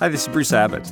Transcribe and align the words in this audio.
Hi, 0.00 0.08
this 0.08 0.22
is 0.22 0.28
Bruce 0.28 0.54
Abbott. 0.54 0.90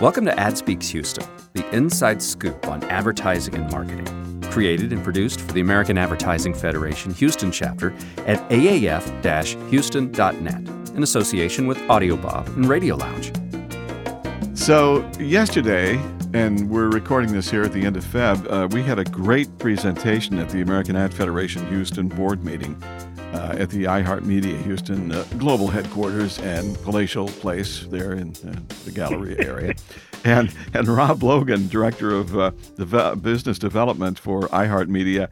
Welcome 0.00 0.24
to 0.24 0.32
AdSpeaks 0.32 0.88
Houston, 0.88 1.26
the 1.52 1.76
inside 1.76 2.22
scoop 2.22 2.66
on 2.68 2.82
advertising 2.84 3.54
and 3.54 3.70
marketing. 3.70 4.40
Created 4.50 4.94
and 4.94 5.04
produced 5.04 5.42
for 5.42 5.52
the 5.52 5.60
American 5.60 5.98
Advertising 5.98 6.54
Federation 6.54 7.12
Houston 7.12 7.52
chapter 7.52 7.92
at 8.26 8.38
aaf 8.48 9.68
houston.net 9.68 10.68
in 10.96 11.02
association 11.02 11.66
with 11.66 11.76
AudioBob 11.80 12.46
and 12.56 12.66
Radio 12.66 12.96
Lounge. 12.96 13.30
So, 14.58 15.06
yesterday, 15.20 16.00
and 16.32 16.70
we're 16.70 16.88
recording 16.88 17.32
this 17.32 17.50
here 17.50 17.62
at 17.62 17.74
the 17.74 17.84
end 17.84 17.98
of 17.98 18.06
Feb, 18.06 18.50
uh, 18.50 18.68
we 18.68 18.82
had 18.82 18.98
a 18.98 19.04
great 19.04 19.58
presentation 19.58 20.38
at 20.38 20.48
the 20.48 20.62
American 20.62 20.96
Ad 20.96 21.12
Federation 21.12 21.66
Houston 21.66 22.08
board 22.08 22.42
meeting 22.42 22.82
uh, 23.36 23.56
at 23.58 23.70
the 23.70 23.84
iHeartMedia 23.84 24.62
Houston 24.64 25.12
uh, 25.12 25.24
global 25.36 25.68
headquarters 25.68 26.38
and 26.38 26.80
palatial 26.82 27.28
place 27.28 27.86
there 27.86 28.12
in 28.12 28.30
uh, 28.30 28.58
the 28.84 28.90
gallery 28.90 29.38
area. 29.46 29.74
and, 30.24 30.54
and 30.72 30.88
Rob 30.88 31.22
Logan, 31.22 31.68
director 31.68 32.10
of 32.10 32.36
uh, 32.36 32.52
the 32.76 33.18
business 33.20 33.58
development 33.58 34.18
for 34.18 34.42
iHeartMedia, 34.48 35.28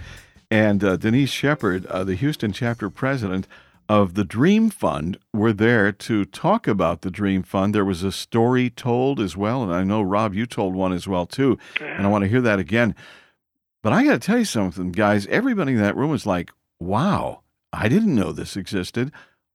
and 0.51 0.85
uh, 0.85 0.97
Denise 0.97 1.31
Shepard, 1.31 1.87
uh, 1.87 2.05
the 2.05 2.15
Houston 2.15 2.53
chapter 2.53 2.91
president 2.91 3.49
of 3.89 4.15
the 4.15 4.25
Dream 4.25 4.71
Fund, 4.71 5.19
were 5.33 5.53
there 5.53 5.91
to 5.91 6.25
talk 6.27 6.69
about 6.69 7.01
the 7.01 7.11
Dream 7.11 7.43
Fund. 7.43 7.75
There 7.75 7.85
was 7.85 8.03
a 8.03 8.13
story 8.13 8.71
told 8.71 9.19
as 9.19 9.37
well, 9.37 9.63
and 9.63 9.73
I 9.73 9.83
know 9.83 10.03
Rob, 10.03 10.35
you 10.35 10.47
told 10.47 10.75
one 10.75 10.93
as 10.93 11.09
well 11.09 11.27
too, 11.27 11.59
and 11.81 12.07
I 12.07 12.11
want 12.11 12.23
to 12.23 12.29
hear 12.29 12.41
that 12.43 12.59
again. 12.59 12.95
But 13.83 13.93
I 13.93 14.05
got 14.05 14.13
to 14.13 14.19
tell 14.19 14.39
you 14.39 14.45
something, 14.47 14.93
guys. 14.93 15.27
Everybody 15.27 15.73
in 15.73 15.79
that 15.79 15.97
room 15.97 16.11
was 16.11 16.25
like, 16.25 16.51
"Wow, 16.81 17.43
I 17.75 17.89
didn't 17.89 18.15
know 18.15 18.33
this 18.33 18.57
existed. 18.57 19.13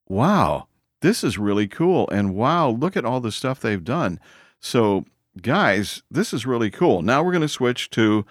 Wow, 0.08 0.66
this 1.00 1.24
is 1.24 1.38
really 1.38 1.68
cool. 1.68 2.08
And 2.10 2.34
wow, 2.34 2.68
look 2.70 2.96
at 2.96 3.04
all 3.04 3.20
the 3.20 3.32
stuff 3.32 3.60
they've 3.60 3.82
done. 3.82 4.20
So, 4.60 5.04
guys, 5.40 6.02
this 6.10 6.32
is 6.32 6.46
really 6.46 6.70
cool. 6.70 7.02
Now 7.02 7.22
we're 7.22 7.32
going 7.32 7.42
to 7.42 7.48
switch 7.48 7.90
to 7.90 8.26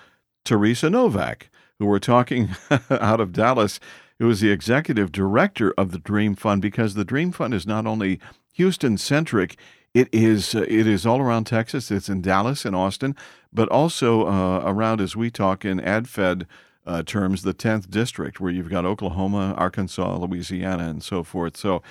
Teresa 0.46 0.90
Novak, 0.90 1.50
who 1.80 1.86
we're 1.86 2.00
talking 2.00 2.50
out 2.90 3.20
of 3.20 3.34
Dallas, 3.34 3.80
who 4.20 4.30
is 4.30 4.42
the 4.42 4.52
executive 4.52 5.12
director 5.12 5.74
of 5.78 5.92
the 5.92 6.00
Dream 6.00 6.36
Fund, 6.36 6.62
because 6.62 6.94
the 6.94 7.06
Dream 7.06 7.32
Fund 7.32 7.54
is 7.54 7.66
not 7.66 7.88
only 7.88 8.20
Houston 8.54 8.98
centric, 8.98 9.58
it 9.94 10.08
is 10.12 10.54
uh, 10.54 10.66
it 10.68 10.86
is 10.86 11.06
all 11.06 11.20
around 11.20 11.46
Texas. 11.46 11.90
It's 11.90 12.10
in 12.10 12.22
Dallas 12.22 12.66
and 12.66 12.76
Austin, 12.76 13.16
but 13.52 13.70
also 13.70 14.28
uh, 14.28 14.62
around 14.66 15.02
as 15.02 15.16
we 15.16 15.32
talk 15.32 15.66
in 15.66 15.80
AdFed 15.80 16.46
uh, 16.90 17.04
terms, 17.04 17.44
the 17.44 17.54
10th 17.54 17.90
district, 17.90 18.40
where 18.40 18.52
you've 18.52 18.70
got 18.70 18.84
Oklahoma, 18.84 19.54
Arkansas, 19.58 20.18
Louisiana, 20.18 20.90
and 20.90 21.04
so 21.04 21.24
forth. 21.24 21.56
So, 21.56 21.84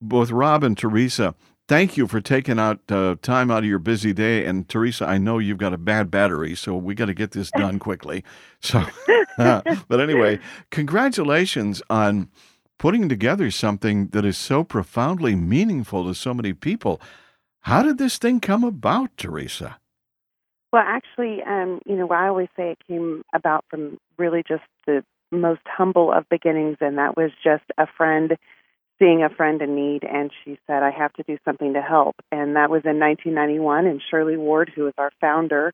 both 0.00 0.30
Rob 0.30 0.62
and 0.62 0.78
Teresa, 0.78 1.34
thank 1.66 1.96
you 1.96 2.06
for 2.06 2.20
taking 2.20 2.58
out 2.58 2.80
uh, 2.90 3.16
time 3.22 3.50
out 3.50 3.58
of 3.58 3.64
your 3.64 3.78
busy 3.78 4.12
day. 4.12 4.44
And 4.44 4.68
Teresa, 4.68 5.06
I 5.06 5.18
know 5.18 5.38
you've 5.38 5.58
got 5.58 5.72
a 5.72 5.78
bad 5.78 6.10
battery, 6.10 6.54
so 6.54 6.76
we 6.76 6.94
got 6.94 7.06
to 7.06 7.14
get 7.14 7.32
this 7.32 7.50
done 7.50 7.78
quickly. 7.78 8.24
So, 8.60 8.82
but 9.36 10.00
anyway, 10.00 10.38
congratulations 10.70 11.82
on 11.90 12.30
putting 12.78 13.10
together 13.10 13.50
something 13.50 14.06
that 14.08 14.24
is 14.24 14.38
so 14.38 14.64
profoundly 14.64 15.34
meaningful 15.34 16.06
to 16.06 16.14
so 16.14 16.32
many 16.32 16.54
people. 16.54 16.98
How 17.60 17.82
did 17.82 17.98
this 17.98 18.16
thing 18.16 18.40
come 18.40 18.64
about, 18.64 19.10
Teresa? 19.18 19.76
Well, 20.74 20.82
actually, 20.84 21.40
um, 21.40 21.78
you 21.86 21.94
know, 21.94 22.08
I 22.08 22.26
always 22.26 22.48
say 22.56 22.72
it 22.72 22.78
came 22.88 23.22
about 23.32 23.64
from 23.70 23.96
really 24.18 24.42
just 24.42 24.64
the 24.88 25.04
most 25.30 25.60
humble 25.66 26.12
of 26.12 26.28
beginnings, 26.28 26.78
and 26.80 26.98
that 26.98 27.16
was 27.16 27.30
just 27.44 27.62
a 27.78 27.86
friend 27.96 28.32
seeing 28.98 29.22
a 29.22 29.32
friend 29.32 29.62
in 29.62 29.76
need, 29.76 30.02
and 30.02 30.32
she 30.44 30.58
said, 30.66 30.82
I 30.82 30.90
have 30.90 31.12
to 31.12 31.22
do 31.22 31.38
something 31.44 31.74
to 31.74 31.80
help. 31.80 32.16
And 32.32 32.56
that 32.56 32.70
was 32.70 32.82
in 32.84 32.98
1991, 32.98 33.86
and 33.86 34.02
Shirley 34.10 34.36
Ward, 34.36 34.72
who 34.74 34.82
was 34.82 34.94
our 34.98 35.12
founder, 35.20 35.72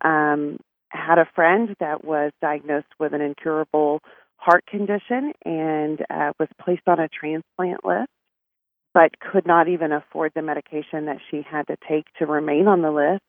um, 0.00 0.58
had 0.88 1.18
a 1.18 1.28
friend 1.32 1.76
that 1.78 2.04
was 2.04 2.32
diagnosed 2.42 2.88
with 2.98 3.12
an 3.14 3.20
incurable 3.20 4.00
heart 4.34 4.66
condition 4.66 5.32
and 5.44 6.00
uh, 6.10 6.32
was 6.40 6.48
placed 6.60 6.88
on 6.88 6.98
a 6.98 7.06
transplant 7.08 7.84
list, 7.84 8.10
but 8.94 9.12
could 9.20 9.46
not 9.46 9.68
even 9.68 9.92
afford 9.92 10.32
the 10.34 10.42
medication 10.42 11.06
that 11.06 11.18
she 11.30 11.42
had 11.48 11.68
to 11.68 11.76
take 11.88 12.06
to 12.18 12.26
remain 12.26 12.66
on 12.66 12.82
the 12.82 12.90
list 12.90 13.22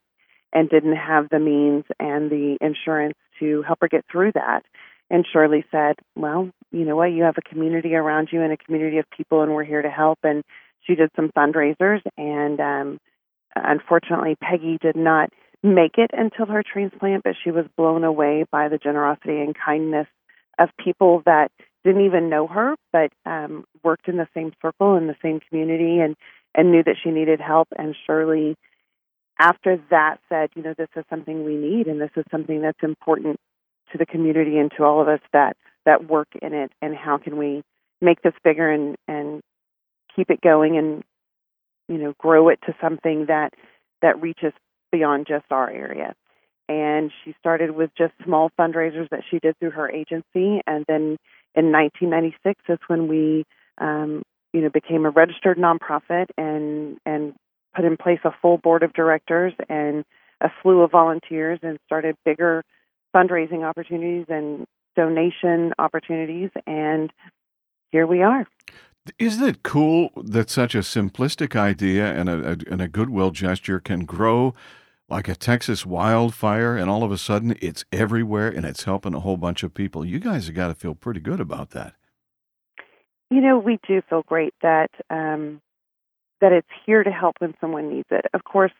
and 0.53 0.69
didn't 0.69 0.95
have 0.95 1.29
the 1.29 1.39
means 1.39 1.85
and 1.99 2.29
the 2.29 2.57
insurance 2.61 3.17
to 3.39 3.61
help 3.63 3.79
her 3.81 3.87
get 3.87 4.05
through 4.11 4.31
that. 4.33 4.63
And 5.09 5.25
Shirley 5.31 5.65
said, 5.71 5.95
Well, 6.15 6.49
you 6.71 6.85
know 6.85 6.95
what? 6.95 7.11
You 7.11 7.23
have 7.23 7.37
a 7.37 7.49
community 7.49 7.95
around 7.95 8.29
you 8.31 8.41
and 8.41 8.53
a 8.53 8.57
community 8.57 8.97
of 8.97 9.05
people, 9.15 9.41
and 9.41 9.53
we're 9.53 9.65
here 9.65 9.81
to 9.81 9.89
help. 9.89 10.19
And 10.23 10.43
she 10.81 10.95
did 10.95 11.09
some 11.15 11.31
fundraisers. 11.37 12.01
And 12.17 12.59
um, 12.59 12.99
unfortunately, 13.55 14.37
Peggy 14.41 14.77
did 14.81 14.95
not 14.95 15.29
make 15.63 15.97
it 15.97 16.11
until 16.13 16.47
her 16.47 16.63
transplant, 16.63 17.23
but 17.23 17.35
she 17.43 17.51
was 17.51 17.65
blown 17.77 18.03
away 18.03 18.45
by 18.51 18.69
the 18.69 18.77
generosity 18.77 19.41
and 19.41 19.55
kindness 19.55 20.07
of 20.57 20.69
people 20.83 21.21
that 21.25 21.51
didn't 21.83 22.05
even 22.05 22.29
know 22.29 22.47
her, 22.47 22.75
but 22.93 23.11
um, 23.25 23.65
worked 23.83 24.07
in 24.07 24.17
the 24.17 24.27
same 24.33 24.53
circle 24.61 24.95
in 24.95 25.07
the 25.07 25.15
same 25.21 25.39
community 25.39 25.99
and 25.99 26.15
and 26.53 26.71
knew 26.71 26.83
that 26.83 26.97
she 27.01 27.11
needed 27.11 27.39
help. 27.39 27.69
And 27.77 27.95
Shirley 28.05 28.57
after 29.41 29.81
that 29.89 30.17
said, 30.29 30.51
you 30.55 30.61
know, 30.61 30.75
this 30.77 30.87
is 30.95 31.03
something 31.09 31.43
we 31.43 31.55
need 31.55 31.87
and 31.87 31.99
this 31.99 32.11
is 32.15 32.23
something 32.29 32.61
that's 32.61 32.83
important 32.83 33.39
to 33.91 33.97
the 33.97 34.05
community 34.05 34.59
and 34.59 34.71
to 34.77 34.83
all 34.83 35.01
of 35.01 35.07
us 35.07 35.19
that 35.33 35.57
that 35.83 36.07
work 36.07 36.27
in 36.41 36.53
it 36.53 36.71
and 36.81 36.95
how 36.95 37.17
can 37.17 37.37
we 37.37 37.63
make 38.01 38.21
this 38.21 38.35
bigger 38.43 38.69
and 38.69 38.95
and 39.07 39.41
keep 40.15 40.29
it 40.29 40.41
going 40.41 40.77
and 40.77 41.03
you 41.89 41.97
know 41.97 42.13
grow 42.19 42.49
it 42.49 42.59
to 42.67 42.75
something 42.79 43.25
that 43.27 43.53
that 44.03 44.21
reaches 44.21 44.53
beyond 44.91 45.25
just 45.27 45.45
our 45.49 45.69
area. 45.69 46.13
And 46.69 47.11
she 47.23 47.33
started 47.39 47.71
with 47.71 47.89
just 47.97 48.13
small 48.23 48.51
fundraisers 48.59 49.09
that 49.09 49.23
she 49.29 49.39
did 49.39 49.57
through 49.59 49.71
her 49.71 49.89
agency. 49.89 50.61
And 50.67 50.85
then 50.87 51.17
in 51.55 51.71
1996 51.71 52.61
is 52.69 52.79
when 52.87 53.07
we 53.07 53.43
um, 53.79 54.21
you 54.53 54.61
know 54.61 54.69
became 54.69 55.05
a 55.05 55.09
registered 55.09 55.57
nonprofit 55.57 56.27
and 56.37 56.97
and 57.07 57.33
put 57.75 57.85
in 57.85 57.97
place 57.97 58.19
a 58.23 58.31
full 58.41 58.57
board 58.57 58.83
of 58.83 58.93
directors 58.93 59.53
and 59.69 60.03
a 60.41 60.49
slew 60.61 60.81
of 60.81 60.91
volunteers 60.91 61.59
and 61.61 61.77
started 61.85 62.15
bigger 62.25 62.63
fundraising 63.15 63.63
opportunities 63.63 64.25
and 64.29 64.65
donation 64.95 65.73
opportunities 65.79 66.49
and 66.67 67.11
here 67.91 68.05
we 68.05 68.21
are 68.21 68.45
isn't 69.17 69.47
it 69.47 69.63
cool 69.63 70.11
that 70.15 70.49
such 70.49 70.75
a 70.75 70.79
simplistic 70.79 71.55
idea 71.55 72.05
and 72.13 72.29
a, 72.29 72.51
a, 72.51 72.57
and 72.69 72.81
a 72.81 72.87
goodwill 72.87 73.31
gesture 73.31 73.79
can 73.79 74.05
grow 74.05 74.53
like 75.11 75.27
a 75.27 75.35
Texas 75.35 75.85
wildfire, 75.85 76.77
and 76.77 76.89
all 76.89 77.03
of 77.03 77.11
a 77.11 77.17
sudden 77.17 77.55
it's 77.61 77.83
everywhere 77.91 78.47
and 78.47 78.65
it's 78.65 78.85
helping 78.85 79.13
a 79.13 79.19
whole 79.19 79.35
bunch 79.35 79.61
of 79.61 79.73
people. 79.73 80.05
You 80.05 80.19
guys 80.19 80.45
have 80.45 80.55
got 80.55 80.69
to 80.69 80.75
feel 80.75 80.95
pretty 80.95 81.19
good 81.19 81.41
about 81.41 81.71
that. 81.71 81.95
You 83.29 83.41
know, 83.41 83.59
we 83.59 83.77
do 83.87 84.01
feel 84.09 84.23
great 84.23 84.53
that 84.61 84.89
um, 85.09 85.61
that 86.41 86.51
it's 86.51 86.67
here 86.85 87.03
to 87.03 87.11
help 87.11 87.35
when 87.39 87.53
someone 87.61 87.89
needs 87.89 88.07
it. 88.11 88.25
Of 88.33 88.43
course, 88.43 88.73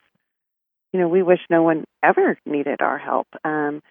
you 0.92 1.00
know, 1.00 1.08
we 1.08 1.24
wish 1.24 1.40
no 1.50 1.64
one 1.64 1.86
ever 2.04 2.38
needed 2.46 2.82
our 2.82 2.98
help, 2.98 3.28
um, 3.46 3.82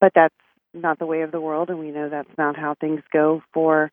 but 0.00 0.12
that's 0.14 0.34
not 0.72 0.98
the 0.98 1.06
way 1.06 1.22
of 1.22 1.32
the 1.32 1.40
world, 1.40 1.70
and 1.70 1.78
we 1.78 1.90
know 1.90 2.08
that's 2.08 2.36
not 2.38 2.56
how 2.56 2.74
things 2.80 3.00
go 3.12 3.42
for 3.52 3.90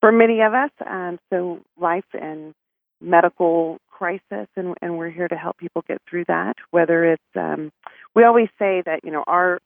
for 0.00 0.10
many 0.10 0.40
of 0.40 0.52
us. 0.52 0.70
Um, 0.84 1.18
so, 1.30 1.60
life 1.78 2.04
and 2.12 2.54
medical 3.00 3.78
crisis, 3.90 4.48
and, 4.56 4.74
and 4.80 4.96
we're 4.96 5.10
here 5.10 5.28
to 5.28 5.36
help 5.36 5.58
people 5.58 5.84
get 5.86 6.00
through 6.08 6.24
that. 6.26 6.54
Whether 6.70 7.12
it's, 7.12 7.22
um, 7.36 7.70
we 8.14 8.24
always 8.24 8.48
say 8.58 8.82
that 8.84 9.00
you 9.04 9.10
know 9.10 9.24
our 9.26 9.60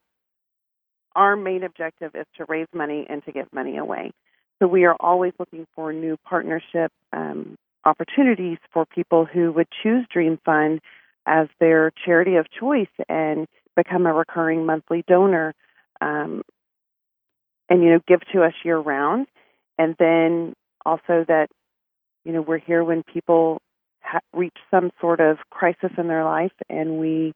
our 1.14 1.36
main 1.36 1.62
objective 1.62 2.14
is 2.14 2.26
to 2.36 2.44
raise 2.48 2.68
money 2.74 3.06
and 3.08 3.24
to 3.24 3.32
give 3.32 3.46
money 3.52 3.78
away. 3.78 4.12
So 4.58 4.66
we 4.66 4.84
are 4.84 4.96
always 5.00 5.32
looking 5.38 5.66
for 5.74 5.92
new 5.92 6.16
partnership 6.24 6.90
um, 7.12 7.56
opportunities 7.86 8.58
for 8.72 8.84
people 8.84 9.24
who 9.24 9.52
would 9.52 9.68
choose 9.82 10.06
Dream 10.12 10.38
Fund 10.44 10.80
as 11.24 11.48
their 11.60 11.92
charity 12.04 12.36
of 12.36 12.46
choice 12.50 12.88
and 13.08 13.46
become 13.76 14.06
a 14.06 14.12
recurring 14.12 14.66
monthly 14.66 15.04
donor 15.06 15.54
um, 16.00 16.42
and 17.68 17.82
you 17.82 17.90
know 17.90 18.00
give 18.06 18.20
to 18.32 18.42
us 18.42 18.52
year 18.64 18.78
round. 18.78 19.26
And 19.78 19.94
then 19.98 20.54
also 20.84 21.24
that 21.28 21.48
you 22.24 22.32
know 22.32 22.42
we're 22.42 22.58
here 22.58 22.82
when 22.82 23.02
people 23.02 23.60
ha- 24.02 24.20
reach 24.32 24.56
some 24.70 24.90
sort 25.00 25.20
of 25.20 25.38
crisis 25.50 25.90
in 25.96 26.08
their 26.08 26.24
life 26.24 26.52
and 26.68 26.98
we 26.98 27.32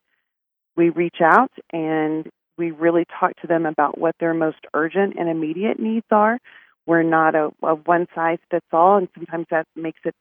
we 0.77 0.89
reach 0.89 1.19
out 1.23 1.53
and 1.73 2.29
we 2.59 2.71
really 2.71 3.05
talk 3.19 3.33
to 3.41 3.47
them 3.47 3.67
about 3.67 3.99
what 3.99 4.15
their 4.21 4.35
most 4.35 4.59
urgent 4.75 5.15
and 5.19 5.29
immediate 5.29 5.79
needs 5.79 6.07
are. 6.11 6.39
We're 6.87 7.03
not 7.03 7.35
a, 7.35 7.51
a 7.63 7.75
one 7.75 8.07
size 8.15 8.39
fits 8.51 8.67
all 8.73 8.97
and 8.97 9.09
sometimes 9.15 9.47
that 9.51 9.67
makes 9.77 10.01
it 10.05 10.15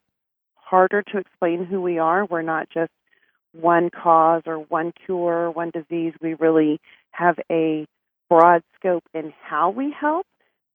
harder 0.70 1.02
to 1.02 1.18
explain 1.18 1.66
who 1.66 1.82
we 1.82 1.98
are. 1.98 2.26
We're 2.26 2.42
not 2.42 2.70
just 2.70 2.92
one 3.54 3.90
cause 3.90 4.44
or 4.46 4.58
one 4.58 4.94
cure, 5.06 5.50
one 5.50 5.72
disease. 5.72 6.14
We 6.22 6.36
really 6.36 6.80
have 7.12 7.38
a 7.52 7.86
broad 8.30 8.62
scope 8.76 9.04
in 9.14 9.34
how 9.42 9.72
we 9.72 9.94
help, 10.00 10.26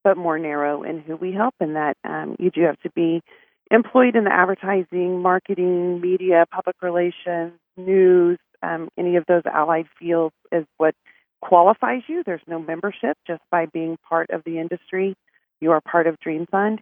but 0.02 0.16
more 0.16 0.38
narrow 0.38 0.82
in 0.82 1.00
who 1.00 1.16
we 1.16 1.32
help, 1.32 1.54
and 1.60 1.76
that 1.76 1.96
um, 2.04 2.36
you 2.38 2.50
do 2.50 2.62
have 2.62 2.80
to 2.80 2.90
be 2.90 3.22
employed 3.70 4.16
in 4.16 4.24
the 4.24 4.32
advertising, 4.32 5.22
marketing, 5.22 6.00
media, 6.00 6.44
public 6.50 6.76
relations, 6.82 7.52
news, 7.76 8.38
um, 8.62 8.88
any 8.98 9.16
of 9.16 9.24
those 9.26 9.42
allied 9.46 9.86
fields 9.98 10.34
is 10.50 10.64
what 10.78 10.94
qualifies 11.40 12.02
you. 12.08 12.22
There's 12.24 12.40
no 12.46 12.58
membership 12.58 13.16
just 13.26 13.42
by 13.50 13.66
being 13.66 13.96
part 14.08 14.30
of 14.30 14.42
the 14.44 14.58
industry. 14.58 15.16
You 15.60 15.72
are 15.72 15.80
part 15.80 16.06
of 16.06 16.18
Dream 16.20 16.46
Fund. 16.50 16.80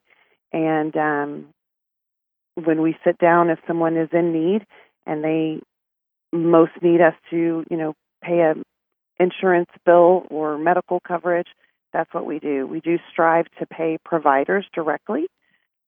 And 0.52 0.96
um, 0.96 1.46
when 2.54 2.82
we 2.82 2.96
sit 3.04 3.18
down, 3.18 3.50
if 3.50 3.58
someone 3.66 3.96
is 3.96 4.08
in 4.12 4.32
need 4.32 4.66
and 5.06 5.24
they 5.24 5.60
most 6.32 6.72
need 6.80 7.00
us 7.00 7.14
to, 7.30 7.64
you 7.70 7.76
know, 7.76 7.94
pay 8.22 8.40
a 8.40 8.54
insurance 9.22 9.70
bill 9.84 10.26
or 10.30 10.58
medical 10.58 11.00
coverage, 11.00 11.48
that's 11.92 12.12
what 12.12 12.26
we 12.26 12.38
do. 12.38 12.66
We 12.66 12.80
do 12.80 12.98
strive 13.10 13.46
to 13.58 13.66
pay 13.66 13.98
providers 14.04 14.66
directly. 14.74 15.26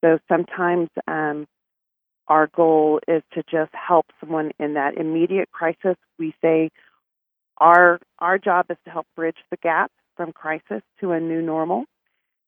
So 0.03 0.19
sometimes 0.29 0.91
um, 1.09 1.47
our 2.29 2.49
goal 2.49 3.01
is 3.09 3.23
to 3.33 3.43
just 3.51 3.73
help 3.73 4.07
someone 4.21 4.53
in 4.59 4.75
that 4.75 4.97
immediate 4.97 5.51
crisis. 5.51 5.97
We 6.19 6.35
say 6.43 6.71
our 7.59 8.01
our 8.19 8.39
job 8.39 8.67
is 8.71 8.77
to 8.85 8.91
help 8.91 9.07
bridge 9.17 9.37
the 9.51 9.57
gap 9.57 9.91
from 10.17 10.33
crisis 10.33 10.83
to 11.01 11.13
a 11.13 11.21
new 11.21 11.41
normal. 11.41 11.85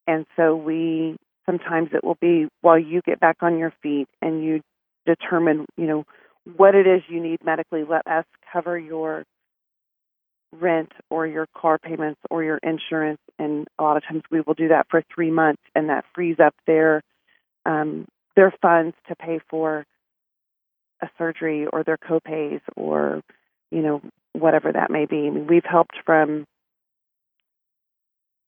And 0.06 0.26
so 0.36 0.54
we 0.54 1.16
sometimes 1.46 1.90
it 1.92 2.04
will 2.04 2.18
be 2.20 2.48
while 2.60 2.78
you 2.78 3.00
get 3.04 3.20
back 3.20 3.36
on 3.40 3.58
your 3.58 3.72
feet 3.82 4.08
and 4.20 4.44
you 4.44 4.60
determine, 5.06 5.66
you 5.76 5.86
know, 5.86 6.04
what 6.56 6.74
it 6.74 6.86
is 6.86 7.02
you 7.08 7.20
need 7.20 7.44
medically, 7.44 7.84
let 7.88 8.06
us 8.06 8.24
cover 8.52 8.78
your 8.78 9.24
rent 10.52 10.92
or 11.10 11.26
your 11.26 11.46
car 11.56 11.78
payments 11.78 12.20
or 12.30 12.42
your 12.42 12.58
insurance. 12.58 13.20
And 13.38 13.66
a 13.78 13.82
lot 13.82 13.96
of 13.96 14.04
times 14.04 14.22
we 14.30 14.40
will 14.40 14.54
do 14.54 14.68
that 14.68 14.86
for 14.90 15.02
three 15.14 15.30
months, 15.30 15.62
and 15.74 15.88
that 15.88 16.04
frees 16.14 16.36
up 16.38 16.54
their 16.66 17.02
um, 17.64 18.06
their 18.36 18.52
funds 18.62 18.94
to 19.08 19.16
pay 19.16 19.40
for 19.50 19.84
a 21.02 21.08
surgery 21.18 21.66
or 21.66 21.82
their 21.82 21.98
copays 21.98 22.60
or 22.76 23.22
you 23.70 23.82
know 23.82 24.00
whatever 24.32 24.72
that 24.72 24.90
may 24.90 25.06
be. 25.06 25.26
I 25.26 25.30
mean, 25.30 25.46
we've 25.46 25.64
helped 25.64 25.96
from 26.04 26.46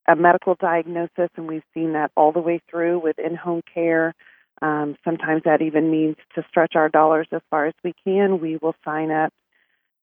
a 0.08 0.16
medical 0.16 0.56
diagnosis, 0.58 1.28
and 1.36 1.46
we've 1.46 1.62
seen 1.74 1.92
that 1.92 2.10
all 2.16 2.32
the 2.32 2.40
way 2.40 2.60
through 2.70 2.98
with 2.98 3.18
in-home 3.18 3.62
care. 3.72 4.14
Um, 4.62 4.96
sometimes 5.04 5.42
that 5.44 5.62
even 5.62 5.90
means 5.90 6.16
to 6.34 6.42
stretch 6.48 6.74
our 6.74 6.88
dollars 6.88 7.28
as 7.30 7.42
far 7.50 7.66
as 7.66 7.74
we 7.84 7.94
can. 8.04 8.40
We 8.40 8.56
will 8.56 8.74
sign 8.84 9.10
up, 9.10 9.32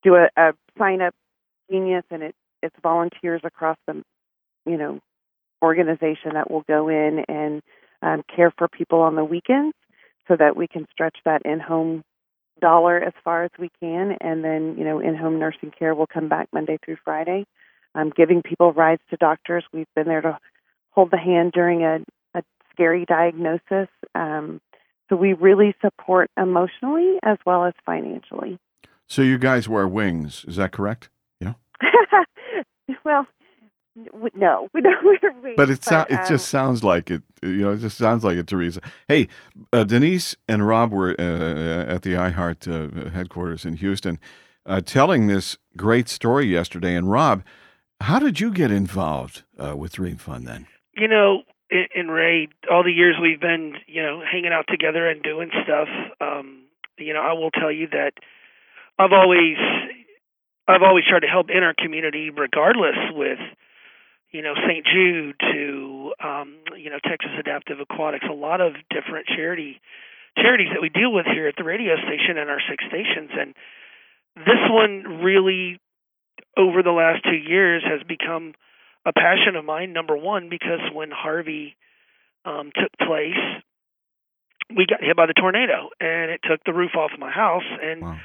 do 0.04 0.16
a, 0.16 0.30
a 0.38 0.54
sign 0.78 1.02
up 1.02 1.14
genius, 1.70 2.06
and 2.12 2.24
it, 2.24 2.36
it's 2.62 2.76
volunteers 2.82 3.42
across 3.44 3.78
the, 3.88 4.04
you 4.66 4.78
know, 4.78 5.00
organization 5.64 6.36
that 6.36 6.52
will 6.52 6.64
go 6.68 6.88
in 6.88 7.26
and 7.28 7.62
um, 8.02 8.24
care 8.34 8.54
for 8.58 8.68
people 8.68 9.02
on 9.02 9.16
the 9.16 9.26
weekends, 9.26 9.76
so 10.28 10.36
that 10.38 10.56
we 10.56 10.68
can 10.68 10.86
stretch 10.92 11.18
that 11.26 11.42
in-home 11.46 12.04
dollar 12.62 12.98
as 13.02 13.14
far 13.24 13.44
as 13.44 13.52
we 13.60 13.70
can, 13.82 14.16
and 14.22 14.44
then 14.44 14.76
you 14.78 14.86
know, 14.86 15.00
in-home 15.00 15.40
nursing 15.40 15.72
care 15.78 15.94
will 15.96 16.08
come 16.08 16.30
back 16.30 16.48
Monday 16.54 16.78
through 16.84 16.98
Friday. 17.04 17.46
Um, 17.96 18.12
giving 18.16 18.42
people 18.42 18.74
rides 18.74 19.02
to 19.10 19.18
doctors. 19.18 19.64
We've 19.74 19.88
been 19.96 20.08
there 20.08 20.22
to 20.22 20.38
hold 20.92 21.12
the 21.12 21.18
hand 21.18 21.54
during 21.54 21.84
a, 21.84 22.00
a 22.38 22.44
scary 22.72 23.06
diagnosis. 23.06 23.88
Um, 24.14 24.60
so 25.10 25.16
we 25.16 25.34
really 25.34 25.74
support 25.82 26.30
emotionally 26.38 27.18
as 27.24 27.38
well 27.46 27.66
as 27.66 27.74
financially. 27.86 28.60
So 29.08 29.22
you 29.22 29.38
guys 29.38 29.70
wear 29.70 29.88
wings, 29.88 30.46
is 30.48 30.56
that 30.56 30.72
correct? 30.72 31.10
Yeah. 31.40 31.54
well, 33.06 33.28
no, 34.36 34.68
we 34.74 34.82
don't 34.82 35.06
wear 35.06 35.32
wings. 35.42 35.56
But 35.58 35.70
it 35.70 35.84
so, 35.84 36.06
it 36.10 36.20
um, 36.20 36.28
just 36.28 36.50
sounds 36.50 36.84
like 36.84 37.12
it. 37.12 37.22
You 37.42 37.58
know, 37.58 37.72
it 37.74 37.78
just 37.78 37.98
sounds 37.98 38.24
like 38.24 38.38
it, 38.38 38.48
Teresa. 38.48 38.82
Hey, 39.08 39.28
uh, 39.72 39.84
Denise 39.84 40.36
and 40.48 40.68
Rob 40.68 40.92
were 40.92 41.16
uh, 41.20 41.94
at 41.94 42.02
the 42.02 42.14
iHeart 42.14 42.68
uh, 42.68 43.10
headquarters 43.12 43.66
in 43.66 43.76
Houston, 43.78 44.20
uh, 44.66 44.82
telling 44.82 45.28
this 45.28 45.58
great 45.78 46.10
story 46.10 46.48
yesterday. 46.48 46.96
And 46.96 47.10
Rob, 47.12 47.44
how 48.02 48.20
did 48.20 48.40
you 48.40 48.52
get 48.52 48.72
involved 48.72 49.44
uh, 49.58 49.76
with 49.76 49.94
Dream 49.94 50.18
Fund 50.18 50.48
then? 50.48 50.68
You 50.96 51.08
know, 51.08 51.44
in, 51.70 52.08
Ray, 52.08 52.48
all 52.72 52.84
the 52.84 52.92
years 52.92 53.16
we've 53.22 53.40
been, 53.40 53.74
you 53.88 54.02
know, 54.02 54.22
hanging 54.22 54.52
out 54.54 54.66
together 54.70 55.08
and 55.08 55.22
doing 55.24 55.50
stuff. 55.64 55.88
Um, 56.22 56.64
you 56.98 57.14
know, 57.14 57.22
I 57.22 57.34
will 57.34 57.52
tell 57.52 57.72
you 57.72 57.88
that 57.92 58.14
I've 58.98 59.12
always 59.12 59.58
I've 60.68 60.82
always 60.82 61.04
tried 61.08 61.22
to 61.22 61.28
help 61.28 61.50
in 61.50 61.64
our 61.64 61.74
community, 61.78 62.30
regardless 62.30 62.98
with 63.12 63.40
you 64.32 64.42
know 64.42 64.54
St. 64.68 64.86
Jude 64.86 65.36
to 65.40 66.14
um, 66.24 66.56
you 66.78 66.90
know 66.90 67.00
Texas 67.04 67.32
Adaptive 67.40 67.80
Aquatics, 67.80 68.26
a 68.30 68.34
lot 68.34 68.62
of 68.62 68.74
different 68.90 69.28
charity 69.28 69.82
charities 70.38 70.70
that 70.74 70.82
we 70.82 70.90
deal 70.90 71.14
with 71.14 71.26
here 71.26 71.48
at 71.48 71.56
the 71.58 71.64
radio 71.64 71.96
station 71.96 72.38
and 72.38 72.50
our 72.50 72.62
six 72.70 72.84
stations, 72.88 73.32
and 73.38 73.54
this 74.36 74.64
one 74.70 75.22
really 75.24 75.80
over 76.58 76.84
the 76.84 76.92
last 76.92 77.24
two 77.24 77.36
years 77.36 77.84
has 77.86 78.02
become 78.08 78.54
a 79.06 79.14
passion 79.14 79.56
of 79.56 79.66
mine. 79.66 79.94
Number 79.94 80.18
one, 80.18 80.50
because 80.50 80.80
when 80.94 81.12
Harvey 81.12 81.76
um, 82.46 82.72
took 82.76 82.92
place, 82.98 83.38
we 84.76 84.86
got 84.86 85.04
hit 85.04 85.16
by 85.16 85.26
the 85.26 85.34
tornado, 85.34 85.90
and 86.00 86.32
it 86.32 86.42
took 86.44 86.64
the 86.66 86.74
roof 86.74 86.92
off 86.96 87.12
my 87.20 87.32
house, 87.32 87.68
and 87.82 88.02
wow 88.02 88.18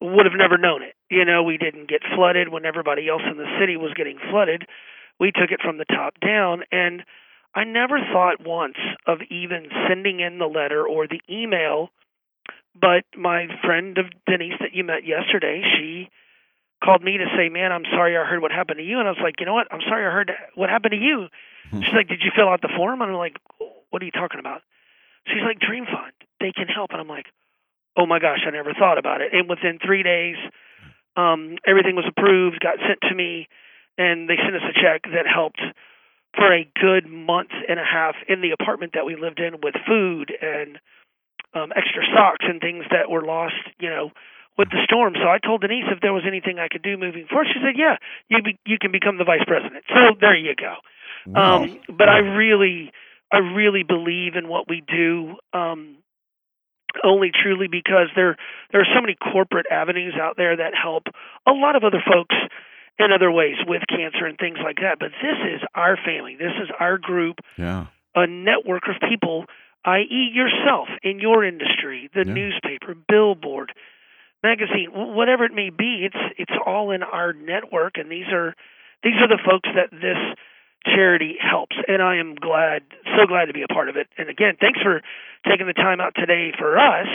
would 0.00 0.26
have 0.26 0.36
never 0.36 0.56
known 0.56 0.82
it. 0.82 0.94
You 1.10 1.24
know, 1.24 1.42
we 1.42 1.58
didn't 1.58 1.88
get 1.88 2.00
flooded 2.16 2.48
when 2.48 2.64
everybody 2.64 3.08
else 3.08 3.22
in 3.30 3.36
the 3.36 3.58
city 3.60 3.76
was 3.76 3.92
getting 3.94 4.18
flooded. 4.30 4.64
We 5.18 5.30
took 5.30 5.50
it 5.50 5.60
from 5.62 5.76
the 5.76 5.84
top 5.84 6.14
down 6.20 6.62
and 6.72 7.04
I 7.54 7.64
never 7.64 7.98
thought 8.12 8.46
once 8.46 8.78
of 9.06 9.18
even 9.28 9.68
sending 9.88 10.20
in 10.20 10.38
the 10.38 10.46
letter 10.46 10.86
or 10.86 11.06
the 11.06 11.20
email, 11.28 11.90
but 12.80 13.04
my 13.16 13.46
friend 13.64 13.98
of 13.98 14.06
Denise 14.26 14.58
that 14.60 14.72
you 14.72 14.84
met 14.84 15.04
yesterday, 15.04 15.62
she 15.76 16.08
called 16.90 17.04
me 17.04 17.18
to 17.18 17.26
say, 17.36 17.48
"Man, 17.48 17.70
I'm 17.72 17.84
sorry 17.84 18.16
I 18.16 18.24
heard 18.24 18.42
what 18.42 18.50
happened 18.50 18.78
to 18.78 18.84
you." 18.84 18.98
And 18.98 19.06
I 19.06 19.12
was 19.12 19.22
like, 19.22 19.38
"You 19.38 19.46
know 19.46 19.54
what? 19.54 19.68
I'm 19.70 19.82
sorry 19.82 20.06
I 20.06 20.10
heard 20.10 20.32
what 20.54 20.70
happened 20.70 20.92
to 20.92 20.98
you." 20.98 21.28
Hmm. 21.70 21.82
She's 21.82 21.94
like, 21.94 22.08
"Did 22.08 22.22
you 22.22 22.30
fill 22.34 22.48
out 22.48 22.62
the 22.62 22.72
form?" 22.76 23.00
And 23.02 23.10
I'm 23.10 23.16
like, 23.16 23.38
"What 23.90 24.02
are 24.02 24.04
you 24.04 24.10
talking 24.10 24.40
about?" 24.40 24.62
She's 25.26 25.42
like, 25.42 25.60
"Dream 25.60 25.86
Fund. 25.86 26.12
They 26.40 26.52
can 26.52 26.66
help." 26.66 26.90
And 26.90 27.00
I'm 27.00 27.08
like, 27.08 27.26
oh 27.96 28.06
my 28.06 28.18
gosh, 28.18 28.40
I 28.46 28.50
never 28.50 28.72
thought 28.74 28.98
about 28.98 29.20
it. 29.20 29.32
And 29.32 29.48
within 29.48 29.78
three 29.84 30.02
days, 30.02 30.36
um, 31.16 31.56
everything 31.66 31.96
was 31.96 32.06
approved, 32.08 32.60
got 32.60 32.78
sent 32.78 33.00
to 33.08 33.14
me, 33.14 33.48
and 33.98 34.28
they 34.28 34.36
sent 34.36 34.54
us 34.54 34.62
a 34.64 34.72
check 34.72 35.02
that 35.12 35.26
helped 35.26 35.60
for 36.34 36.52
a 36.52 36.68
good 36.80 37.06
month 37.08 37.50
and 37.68 37.80
a 37.80 37.84
half 37.84 38.14
in 38.28 38.40
the 38.40 38.52
apartment 38.52 38.92
that 38.94 39.04
we 39.04 39.16
lived 39.16 39.40
in 39.40 39.60
with 39.62 39.74
food 39.86 40.32
and 40.40 40.78
um, 41.54 41.72
extra 41.74 42.04
socks 42.14 42.46
and 42.48 42.60
things 42.60 42.84
that 42.90 43.10
were 43.10 43.22
lost, 43.22 43.58
you 43.80 43.90
know, 43.90 44.10
with 44.60 44.68
the 44.68 44.84
storm. 44.84 45.16
So 45.16 45.24
I 45.24 45.40
told 45.40 45.62
Denise 45.62 45.88
if 45.88 46.04
there 46.04 46.12
was 46.12 46.24
anything 46.28 46.60
I 46.60 46.68
could 46.68 46.82
do 46.82 47.00
moving 47.00 47.24
forward. 47.26 47.48
She 47.48 47.60
said, 47.64 47.80
"Yeah, 47.80 47.96
you 48.28 48.42
be, 48.42 48.60
you 48.66 48.76
can 48.78 48.92
become 48.92 49.16
the 49.16 49.24
vice 49.24 49.44
president." 49.48 49.84
So 49.88 50.12
there 50.20 50.36
you 50.36 50.54
go. 50.54 50.76
Wow. 51.26 51.64
Um, 51.64 51.80
but 51.88 52.08
I 52.08 52.18
really, 52.18 52.92
I 53.32 53.38
really 53.38 53.82
believe 53.82 54.36
in 54.36 54.48
what 54.48 54.68
we 54.68 54.84
do. 54.86 55.36
Um, 55.52 55.96
only 57.04 57.30
truly 57.32 57.68
because 57.68 58.12
there 58.14 58.36
there 58.72 58.82
are 58.82 58.92
so 58.94 59.00
many 59.00 59.16
corporate 59.16 59.66
avenues 59.70 60.14
out 60.20 60.36
there 60.36 60.56
that 60.56 60.74
help 60.74 61.04
a 61.46 61.52
lot 61.52 61.76
of 61.76 61.84
other 61.84 62.02
folks 62.04 62.34
in 62.98 63.12
other 63.12 63.30
ways 63.30 63.56
with 63.66 63.82
cancer 63.88 64.26
and 64.26 64.36
things 64.36 64.58
like 64.62 64.76
that. 64.82 64.98
But 65.00 65.12
this 65.22 65.38
is 65.54 65.60
our 65.74 65.96
family. 65.96 66.36
This 66.36 66.52
is 66.62 66.68
our 66.78 66.98
group. 66.98 67.36
Yeah. 67.56 67.86
A 68.14 68.26
network 68.26 68.82
of 68.88 68.96
people, 69.08 69.46
i.e., 69.84 70.30
yourself 70.34 70.88
in 71.02 71.20
your 71.20 71.44
industry, 71.44 72.10
the 72.12 72.26
yeah. 72.26 72.34
newspaper, 72.34 72.94
billboard, 73.08 73.72
magazine, 74.42 74.90
whatever 74.92 75.44
it 75.44 75.52
may 75.52 75.70
be. 75.70 76.06
It's 76.06 76.34
it's 76.38 76.52
all 76.66 76.90
in 76.90 77.02
our 77.02 77.32
network, 77.32 77.96
and 77.96 78.10
these 78.10 78.28
are 78.32 78.54
these 79.02 79.14
are 79.20 79.28
the 79.28 79.38
folks 79.44 79.68
that 79.74 79.90
this 79.90 80.18
charity 80.86 81.36
helps 81.38 81.76
and 81.88 82.00
i 82.00 82.16
am 82.16 82.34
glad 82.34 82.80
so 83.04 83.26
glad 83.26 83.44
to 83.46 83.52
be 83.52 83.60
a 83.60 83.68
part 83.68 83.90
of 83.90 83.96
it 83.96 84.08
and 84.16 84.30
again 84.30 84.56
thanks 84.58 84.80
for 84.80 85.02
taking 85.46 85.66
the 85.66 85.74
time 85.74 86.00
out 86.00 86.14
today 86.16 86.52
for 86.58 86.78
us 86.78 87.06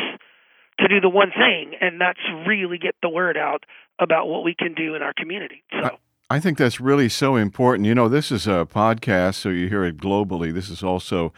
to 0.80 0.88
do 0.88 1.02
the 1.02 1.10
one 1.10 1.32
thing 1.32 1.74
and 1.82 2.00
that's 2.00 2.20
really 2.46 2.78
get 2.78 2.94
the 3.02 3.10
word 3.10 3.38
out 3.38 3.64
about 3.98 4.28
what 4.28 4.44
we 4.44 4.54
can 4.54 4.76
do 4.76 4.94
in 4.94 5.02
our 5.02 5.14
community 5.18 5.64
so 5.72 5.80
I, 5.80 5.98
I 6.28 6.40
think 6.40 6.58
that's 6.58 6.82
really 6.82 7.08
so 7.08 7.36
important. 7.36 7.86
You 7.86 7.94
know, 7.94 8.10
this 8.10 8.32
is 8.32 8.48
a 8.48 8.66
podcast, 8.66 9.36
so 9.36 9.50
you 9.50 9.70
hear 9.70 9.84
it 9.84 9.98
globally. 9.98 10.52
This 10.52 10.72
is 10.72 10.82
also 10.82 11.34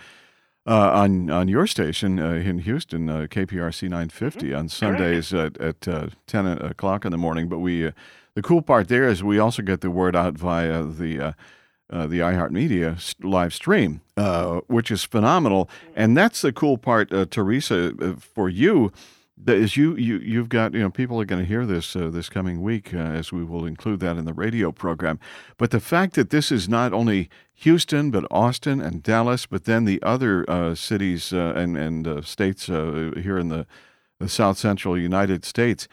uh, 0.68 0.92
on 0.94 1.30
on 1.30 1.48
your 1.48 1.66
station 1.66 2.20
uh, 2.20 2.34
in 2.34 2.60
Houston, 2.60 3.10
uh, 3.10 3.28
KPRC 3.30 3.84
950 3.84 4.48
mm-hmm. 4.48 4.58
on 4.58 4.70
Sundays 4.70 5.34
at, 5.34 5.58
at 5.60 5.88
uh, 5.88 6.10
10 6.28 6.48
o'clock 6.48 7.06
in 7.06 7.12
the 7.12 7.18
morning. 7.18 7.48
But 7.48 7.60
we, 7.60 7.88
uh, 7.88 7.92
the 8.36 8.42
cool 8.42 8.62
part 8.62 8.90
there 8.90 9.08
is 9.08 9.24
we 9.24 9.40
also 9.40 9.62
get 9.62 9.82
the 9.82 9.90
word 9.90 10.16
out 10.16 10.34
via 10.34 10.84
the 10.84 11.20
uh, 11.22 11.32
uh, 11.90 12.06
the 12.06 12.20
iHeartMedia 12.20 13.16
live 13.24 13.54
stream, 13.54 14.02
uh, 14.18 14.60
which 14.68 14.92
is 14.92 15.04
phenomenal. 15.04 15.70
And 15.96 16.18
that's 16.18 16.42
the 16.42 16.52
cool 16.52 16.78
part, 16.78 17.14
uh, 17.14 17.26
Teresa, 17.30 17.94
uh, 18.02 18.16
for 18.16 18.50
you. 18.50 18.92
Is 19.46 19.78
you 19.78 19.96
you 19.96 20.18
you've 20.18 20.50
got 20.50 20.74
you 20.74 20.80
know 20.80 20.90
people 20.90 21.22
are 21.22 21.26
going 21.26 21.42
to 21.42 21.48
hear 21.48 21.66
this 21.66 21.96
uh, 21.96 22.10
this 22.10 22.28
coming 22.28 22.62
week 22.62 22.94
uh, 22.94 22.98
as 22.98 23.32
we 23.32 23.44
will 23.44 23.66
include 23.66 24.00
that 24.00 24.18
in 24.18 24.26
the 24.26 24.34
radio 24.34 24.72
program. 24.72 25.20
But 25.58 25.72
the 25.72 25.80
fact 25.80 26.16
that 26.16 26.32
this 26.32 26.52
is 26.52 26.68
not 26.68 26.92
only 26.92 27.30
Houston 27.54 28.10
but 28.12 28.26
Austin 28.32 28.82
and 28.82 29.04
Dallas, 29.04 29.46
but 29.46 29.66
then 29.66 29.86
the 29.86 30.02
other 30.02 30.46
cities 30.76 31.32
and 31.32 31.78
and 31.78 32.26
states 32.26 32.66
here 32.66 33.38
in 33.38 33.50
the, 33.50 33.68
the 34.20 34.28
South 34.28 34.58
Central 34.58 34.98
United 34.98 35.46
States 35.46 35.88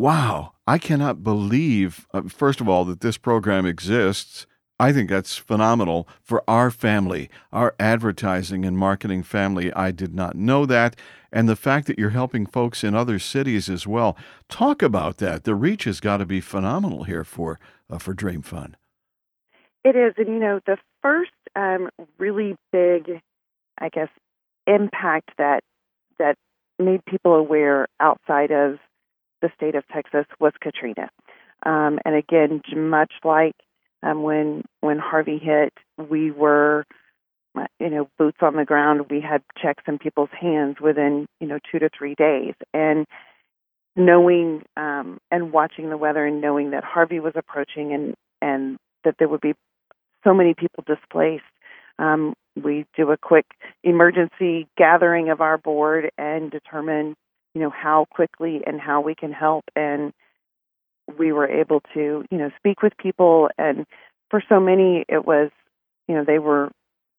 Wow, 0.00 0.54
I 0.66 0.78
cannot 0.78 1.22
believe, 1.22 2.06
uh, 2.14 2.22
first 2.22 2.62
of 2.62 2.70
all, 2.70 2.86
that 2.86 3.02
this 3.02 3.18
program 3.18 3.66
exists. 3.66 4.46
I 4.78 4.94
think 4.94 5.10
that's 5.10 5.36
phenomenal 5.36 6.08
for 6.22 6.42
our 6.48 6.70
family, 6.70 7.28
our 7.52 7.74
advertising 7.78 8.64
and 8.64 8.78
marketing 8.78 9.24
family. 9.24 9.70
I 9.74 9.90
did 9.90 10.14
not 10.14 10.36
know 10.36 10.64
that. 10.64 10.96
And 11.32 11.48
the 11.48 11.56
fact 11.56 11.86
that 11.86 11.98
you're 11.98 12.10
helping 12.10 12.46
folks 12.46 12.82
in 12.82 12.94
other 12.94 13.18
cities 13.18 13.68
as 13.68 13.86
well. 13.86 14.16
Talk 14.48 14.82
about 14.82 15.18
that. 15.18 15.44
The 15.44 15.54
reach 15.54 15.84
has 15.84 16.00
got 16.00 16.18
to 16.18 16.26
be 16.26 16.40
phenomenal 16.40 17.04
here 17.04 17.24
for, 17.24 17.58
uh, 17.88 17.98
for 17.98 18.14
Dream 18.14 18.42
Fund. 18.42 18.76
It 19.84 19.96
is. 19.96 20.14
And, 20.16 20.28
you 20.28 20.40
know, 20.40 20.60
the 20.66 20.76
first 21.02 21.30
um, 21.56 21.88
really 22.18 22.56
big, 22.72 23.22
I 23.78 23.88
guess, 23.88 24.08
impact 24.66 25.30
that, 25.38 25.62
that 26.18 26.36
made 26.78 27.04
people 27.04 27.34
aware 27.34 27.86
outside 28.00 28.50
of 28.50 28.78
the 29.40 29.50
state 29.54 29.74
of 29.74 29.84
Texas 29.88 30.26
was 30.38 30.52
Katrina. 30.60 31.08
Um, 31.64 31.98
and 32.04 32.14
again, 32.14 32.62
much 32.74 33.12
like 33.24 33.54
um, 34.02 34.22
when 34.22 34.64
when 34.80 34.98
Harvey 34.98 35.38
hit, 35.38 35.72
we 36.08 36.30
were, 36.30 36.84
you 37.78 37.90
know, 37.90 38.08
boots 38.18 38.38
on 38.40 38.56
the 38.56 38.64
ground. 38.64 39.06
We 39.10 39.20
had 39.20 39.42
checks 39.60 39.82
in 39.86 39.98
people's 39.98 40.30
hands 40.38 40.76
within, 40.80 41.26
you 41.40 41.46
know, 41.46 41.58
two 41.70 41.78
to 41.78 41.90
three 41.96 42.14
days, 42.14 42.54
and 42.72 43.06
knowing 43.96 44.62
um, 44.76 45.18
and 45.30 45.52
watching 45.52 45.90
the 45.90 45.96
weather 45.96 46.24
and 46.24 46.40
knowing 46.40 46.70
that 46.70 46.84
Harvey 46.84 47.20
was 47.20 47.32
approaching 47.36 47.92
and 47.92 48.14
and 48.40 48.78
that 49.04 49.16
there 49.18 49.28
would 49.28 49.40
be 49.40 49.54
so 50.24 50.34
many 50.34 50.54
people 50.54 50.84
displaced. 50.86 51.44
Um, 51.98 52.34
we 52.62 52.86
do 52.96 53.10
a 53.10 53.16
quick 53.16 53.46
emergency 53.82 54.66
gathering 54.76 55.30
of 55.30 55.40
our 55.40 55.58
board 55.58 56.10
and 56.18 56.50
determine, 56.50 57.14
you 57.54 57.60
know, 57.60 57.70
how 57.70 58.06
quickly 58.10 58.62
and 58.66 58.80
how 58.80 59.00
we 59.00 59.14
can 59.14 59.32
help. 59.32 59.64
And 59.76 60.12
we 61.18 61.32
were 61.32 61.48
able 61.48 61.80
to, 61.94 62.24
you 62.30 62.38
know, 62.38 62.50
speak 62.56 62.82
with 62.82 62.96
people. 62.98 63.50
And 63.58 63.86
for 64.30 64.42
so 64.48 64.60
many, 64.60 65.04
it 65.08 65.24
was, 65.24 65.50
you 66.08 66.14
know, 66.14 66.24
they 66.24 66.38
were 66.38 66.70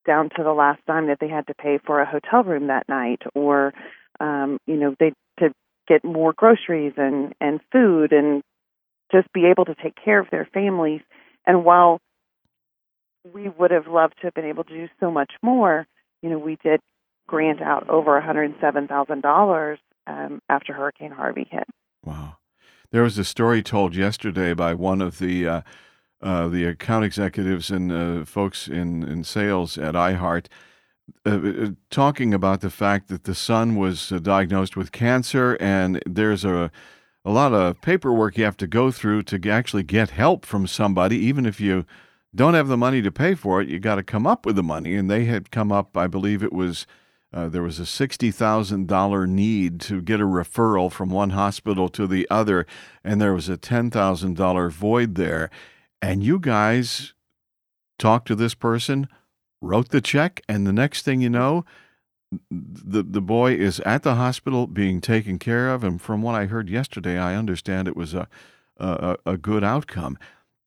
down 0.06 0.30
to 0.36 0.42
the 0.42 0.52
last 0.52 0.80
dime 0.86 1.08
that 1.08 1.18
they 1.20 1.28
had 1.28 1.46
to 1.46 1.54
pay 1.54 1.78
for 1.84 2.00
a 2.00 2.06
hotel 2.06 2.42
room 2.42 2.68
that 2.68 2.88
night, 2.88 3.22
or, 3.34 3.72
um, 4.20 4.58
you 4.66 4.76
know, 4.76 4.94
they 4.98 5.12
to 5.38 5.52
get 5.88 6.04
more 6.04 6.32
groceries 6.32 6.94
and 6.96 7.34
and 7.40 7.60
food 7.70 8.12
and 8.12 8.42
just 9.12 9.32
be 9.32 9.46
able 9.46 9.64
to 9.64 9.74
take 9.74 9.94
care 10.02 10.18
of 10.18 10.28
their 10.30 10.48
families. 10.52 11.02
And 11.46 11.64
while 11.64 12.00
we 13.32 13.48
would 13.48 13.70
have 13.70 13.86
loved 13.86 14.14
to 14.20 14.26
have 14.26 14.34
been 14.34 14.46
able 14.46 14.64
to 14.64 14.74
do 14.74 14.88
so 15.00 15.10
much 15.10 15.32
more, 15.42 15.86
you 16.22 16.30
know, 16.30 16.38
we 16.38 16.56
did 16.62 16.80
grant 17.26 17.62
out 17.62 17.88
over 17.88 18.20
$107,000 18.20 19.76
um, 20.06 20.40
after 20.48 20.72
Hurricane 20.72 21.12
Harvey 21.12 21.46
hit. 21.50 21.64
Wow. 22.04 22.36
There 22.90 23.02
was 23.02 23.16
a 23.18 23.24
story 23.24 23.62
told 23.62 23.94
yesterday 23.94 24.54
by 24.54 24.74
one 24.74 25.00
of 25.00 25.18
the 25.18 25.46
uh, 25.46 25.62
uh, 26.22 26.48
the 26.48 26.64
account 26.64 27.04
executives 27.04 27.70
and 27.70 27.90
uh, 27.92 28.24
folks 28.24 28.68
in, 28.68 29.02
in 29.02 29.24
sales 29.24 29.76
at 29.76 29.94
iHeart 29.94 30.46
uh, 31.24 31.30
uh, 31.30 31.70
talking 31.90 32.32
about 32.32 32.60
the 32.60 32.70
fact 32.70 33.08
that 33.08 33.24
the 33.24 33.34
son 33.34 33.76
was 33.76 34.12
uh, 34.12 34.18
diagnosed 34.18 34.76
with 34.76 34.92
cancer, 34.92 35.56
and 35.60 36.02
there's 36.06 36.44
a 36.44 36.70
a 37.24 37.30
lot 37.30 37.52
of 37.52 37.80
paperwork 37.80 38.36
you 38.36 38.44
have 38.44 38.56
to 38.56 38.66
go 38.66 38.90
through 38.90 39.22
to 39.22 39.48
actually 39.48 39.84
get 39.84 40.10
help 40.10 40.44
from 40.44 40.66
somebody, 40.66 41.16
even 41.18 41.46
if 41.46 41.60
you 41.60 41.86
don't 42.34 42.54
have 42.54 42.66
the 42.66 42.76
money 42.76 43.00
to 43.00 43.12
pay 43.12 43.36
for 43.36 43.60
it. 43.60 43.68
You 43.68 43.78
got 43.78 43.94
to 43.94 44.02
come 44.02 44.26
up 44.26 44.44
with 44.44 44.56
the 44.56 44.62
money, 44.62 44.96
and 44.96 45.08
they 45.08 45.26
had 45.26 45.52
come 45.52 45.70
up. 45.70 45.96
I 45.96 46.08
believe 46.08 46.42
it 46.42 46.52
was 46.52 46.86
uh, 47.32 47.48
there 47.48 47.62
was 47.62 47.78
a 47.78 47.84
$60,000 47.84 49.28
need 49.28 49.80
to 49.80 50.02
get 50.02 50.20
a 50.20 50.24
referral 50.24 50.90
from 50.90 51.10
one 51.10 51.30
hospital 51.30 51.88
to 51.90 52.06
the 52.06 52.26
other, 52.28 52.66
and 53.04 53.20
there 53.20 53.32
was 53.32 53.48
a 53.48 53.56
$10,000 53.56 54.70
void 54.72 55.14
there. 55.14 55.50
And 56.02 56.22
you 56.22 56.40
guys 56.40 57.14
talked 57.98 58.26
to 58.28 58.34
this 58.34 58.54
person, 58.54 59.08
wrote 59.60 59.90
the 59.90 60.00
check, 60.00 60.42
and 60.48 60.66
the 60.66 60.72
next 60.72 61.02
thing 61.04 61.20
you 61.20 61.30
know, 61.30 61.64
the 62.50 63.02
the 63.02 63.20
boy 63.20 63.54
is 63.54 63.78
at 63.80 64.02
the 64.02 64.16
hospital 64.16 64.66
being 64.66 65.00
taken 65.00 65.38
care 65.38 65.70
of, 65.70 65.84
and 65.84 66.02
from 66.02 66.22
what 66.22 66.34
I 66.34 66.46
heard 66.46 66.68
yesterday, 66.68 67.18
I 67.18 67.36
understand 67.36 67.86
it 67.86 67.96
was 67.96 68.14
a 68.14 68.26
a, 68.78 69.16
a 69.24 69.36
good 69.36 69.62
outcome. 69.62 70.18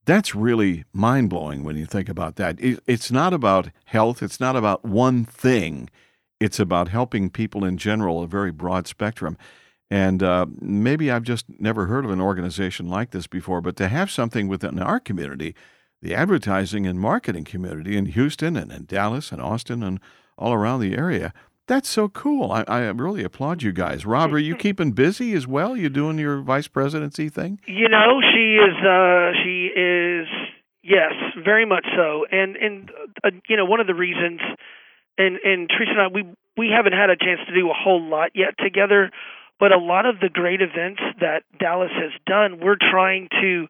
That's 0.06 0.36
really 0.36 0.86
mind 0.94 1.30
blowing 1.30 1.64
when 1.64 1.76
you 1.76 1.86
think 1.86 2.08
about 2.08 2.36
that. 2.36 2.60
It, 2.60 2.80
it's 2.86 3.12
not 3.12 3.34
about 3.34 3.72
health. 3.86 4.22
It's 4.22 4.40
not 4.40 4.56
about 4.56 4.86
one 4.86 5.26
thing. 5.26 5.90
It's 6.40 6.60
about 6.60 6.90
helping 6.90 7.30
people 7.30 7.66
in 7.66 7.78
general, 7.78 8.22
a 8.22 8.28
very 8.28 8.52
broad 8.52 8.88
spectrum. 8.88 9.38
And 9.90 10.24
uh, 10.24 10.48
maybe 10.60 11.12
I've 11.12 11.24
just 11.24 11.46
never 11.60 11.86
heard 11.86 12.06
of 12.06 12.12
an 12.12 12.22
organization 12.22 12.90
like 12.90 13.12
this 13.12 13.28
before, 13.28 13.62
but 13.62 13.76
to 13.78 13.88
have 13.88 14.10
something 14.10 14.48
within 14.48 14.80
our 14.80 15.00
community, 15.00 15.56
the 16.02 16.16
advertising 16.16 16.88
and 16.88 17.00
marketing 17.00 17.44
community 17.44 17.96
in 17.96 18.08
Houston 18.08 18.58
and 18.58 18.72
in 18.72 18.86
Dallas 18.86 19.32
and 19.32 19.42
Austin 19.42 19.84
and 19.84 20.00
all 20.38 20.54
around 20.54 20.80
the 20.80 20.96
area, 20.96 21.34
that's 21.68 21.90
so 21.90 22.10
cool. 22.10 22.52
I, 22.52 22.64
I 22.68 22.80
really 22.90 23.24
applaud 23.24 23.62
you 23.62 23.72
guys. 23.72 24.06
Rob, 24.06 24.34
are 24.34 24.40
you 24.40 24.56
keeping 24.66 24.92
busy 24.92 25.34
as 25.34 25.48
well? 25.48 25.78
You 25.78 25.90
doing 25.90 26.18
your 26.18 26.42
vice 26.42 26.68
presidency 26.68 27.30
thing? 27.30 27.60
You 27.68 27.90
know, 27.90 28.22
she 28.34 28.56
is. 28.56 28.76
Uh, 28.86 29.32
she 29.44 29.68
is. 29.76 30.28
Yes, 30.84 31.14
very 31.44 31.66
much 31.66 31.86
so. 31.96 32.26
And 32.32 32.56
and 32.56 32.92
uh, 33.24 33.32
you 33.50 33.58
know, 33.58 33.66
one 33.66 33.80
of 33.80 33.88
the 33.88 33.96
reasons 33.96 34.42
and 35.18 35.38
and 35.44 35.70
Teresa 35.70 35.92
and 35.92 36.02
I 36.02 36.08
we 36.08 36.24
we 36.58 36.70
haven't 36.76 36.94
had 36.94 37.10
a 37.10 37.16
chance 37.16 37.40
to 37.48 37.54
do 37.54 37.70
a 37.70 37.74
whole 37.74 38.02
lot 38.02 38.32
yet 38.34 38.56
together, 38.58 39.12
but 39.60 39.72
a 39.72 39.78
lot 39.78 40.06
of 40.06 40.20
the 40.20 40.30
great 40.30 40.62
events 40.62 41.02
that 41.20 41.44
Dallas 41.60 41.92
has 41.94 42.12
done, 42.26 42.60
we're 42.60 42.80
trying 42.80 43.30
to 43.42 43.68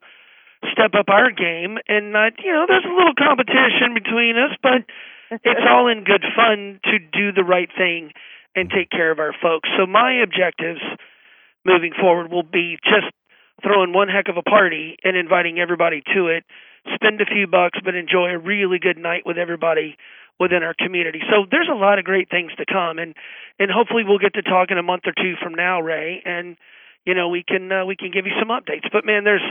step 0.72 0.92
up 0.98 1.08
our 1.08 1.30
game 1.30 1.78
and 1.86 2.12
not 2.12 2.32
you 2.42 2.52
know 2.52 2.64
there's 2.66 2.84
a 2.84 2.94
little 2.94 3.14
competition 3.16 3.94
between 3.94 4.36
us, 4.36 4.56
but 4.62 4.82
it's 5.44 5.66
all 5.70 5.88
in 5.88 6.04
good 6.04 6.24
fun 6.34 6.80
to 6.84 6.98
do 6.98 7.32
the 7.32 7.44
right 7.44 7.68
thing 7.76 8.12
and 8.54 8.70
take 8.70 8.90
care 8.90 9.10
of 9.10 9.18
our 9.18 9.34
folks. 9.40 9.68
So 9.78 9.86
my 9.86 10.22
objectives 10.22 10.80
moving 11.64 11.92
forward 11.98 12.30
will 12.30 12.42
be 12.46 12.78
just 12.82 13.12
throwing 13.62 13.92
one 13.92 14.08
heck 14.08 14.28
of 14.28 14.36
a 14.36 14.42
party 14.42 14.96
and 15.04 15.16
inviting 15.16 15.58
everybody 15.58 16.02
to 16.14 16.28
it. 16.28 16.44
Spend 16.94 17.20
a 17.20 17.26
few 17.26 17.46
bucks, 17.46 17.78
but 17.84 17.94
enjoy 17.94 18.30
a 18.30 18.38
really 18.38 18.78
good 18.78 18.96
night 18.96 19.22
with 19.26 19.38
everybody 19.38 19.96
within 20.38 20.62
our 20.62 20.74
community. 20.74 21.20
So 21.30 21.46
there's 21.50 21.68
a 21.70 21.76
lot 21.76 21.98
of 21.98 22.04
great 22.04 22.30
things 22.30 22.52
to 22.58 22.64
come, 22.66 22.98
and 22.98 23.14
and 23.58 23.70
hopefully 23.70 24.04
we'll 24.06 24.18
get 24.18 24.34
to 24.34 24.42
talk 24.42 24.70
in 24.70 24.78
a 24.78 24.82
month 24.82 25.04
or 25.06 25.12
two 25.16 25.34
from 25.42 25.54
now, 25.54 25.80
Ray, 25.80 26.22
and 26.24 26.56
you 27.04 27.14
know 27.14 27.28
we 27.28 27.42
can 27.42 27.70
uh, 27.72 27.84
we 27.84 27.96
can 27.96 28.10
give 28.10 28.26
you 28.26 28.32
some 28.38 28.48
updates. 28.48 28.90
But 28.92 29.04
man, 29.04 29.24
there's 29.24 29.44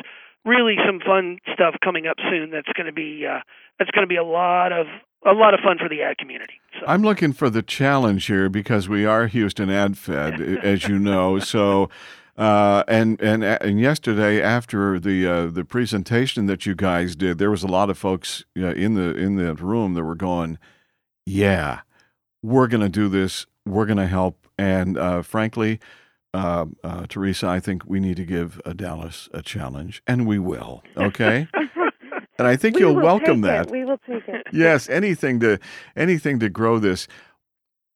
really 0.46 0.76
some 0.86 1.00
fun 1.00 1.40
stuff 1.54 1.76
coming 1.84 2.08
up 2.08 2.18
soon. 2.30 2.52
That's 2.52 2.72
going 2.74 2.86
to 2.86 2.94
be 2.94 3.26
uh, 3.26 3.40
that's 3.80 3.92
going 3.92 4.04
to 4.04 4.10
be 4.10 4.18
a 4.18 4.24
lot 4.24 4.72
of 4.72 4.88
a 5.26 5.34
lot 5.34 5.54
of 5.54 5.60
fun 5.62 5.78
for 5.80 5.90
the 5.90 6.04
ad 6.04 6.18
community. 6.18 6.62
So. 6.80 6.86
I'm 6.88 7.02
looking 7.02 7.34
for 7.34 7.50
the 7.50 7.64
challenge 7.64 8.28
here 8.28 8.48
because 8.48 8.88
we 8.88 9.06
are 9.06 9.28
Houston 9.28 9.70
Ad 9.70 9.98
Fed, 9.98 10.40
as 10.64 10.88
you 10.88 11.00
know. 11.00 11.40
So. 11.40 11.90
Uh, 12.38 12.84
and 12.90 13.22
and 13.22 13.46
and 13.46 13.80
yesterday 13.80 14.42
after 14.42 15.00
the 15.00 15.26
uh, 15.26 15.46
the 15.46 15.64
presentation 15.64 16.48
that 16.48 16.66
you 16.66 16.76
guys 16.76 17.16
did, 17.16 17.38
there 17.38 17.50
was 17.50 17.64
a 17.64 17.68
lot 17.68 17.90
of 17.90 17.98
folks 17.98 18.44
uh, 18.58 18.74
in 18.74 18.96
the 18.96 19.16
in 19.16 19.38
the 19.38 19.56
room 19.56 19.94
that 19.94 20.04
were 20.04 20.16
going, 20.16 20.60
yeah, 21.26 21.82
we're 22.44 22.68
going 22.68 22.82
to 22.82 22.90
do 22.90 23.10
this. 23.10 23.46
We're 23.66 23.86
going 23.86 23.98
to 23.98 24.08
help. 24.08 24.48
And 24.58 24.98
uh, 24.98 25.22
frankly, 25.22 25.80
uh, 26.34 26.66
uh, 26.84 27.06
Teresa, 27.08 27.48
I 27.48 27.60
think 27.60 27.86
we 27.86 28.00
need 28.00 28.18
to 28.18 28.26
give 28.26 28.62
Dallas 28.76 29.30
a 29.34 29.42
challenge, 29.42 30.02
and 30.06 30.28
we 30.28 30.40
will. 30.40 30.84
Okay. 30.98 31.48
and 32.38 32.48
I 32.48 32.56
think 32.56 32.76
we 32.76 32.82
you'll 32.82 32.96
welcome 32.96 33.42
that. 33.42 33.68
It. 33.68 33.72
We 33.72 33.86
will 33.86 34.00
take 34.00 34.28
it. 34.28 34.46
yes, 34.52 34.90
anything 34.90 35.40
to 35.40 35.60
anything 35.96 36.40
to 36.40 36.50
grow 36.50 36.80
this. 36.80 37.08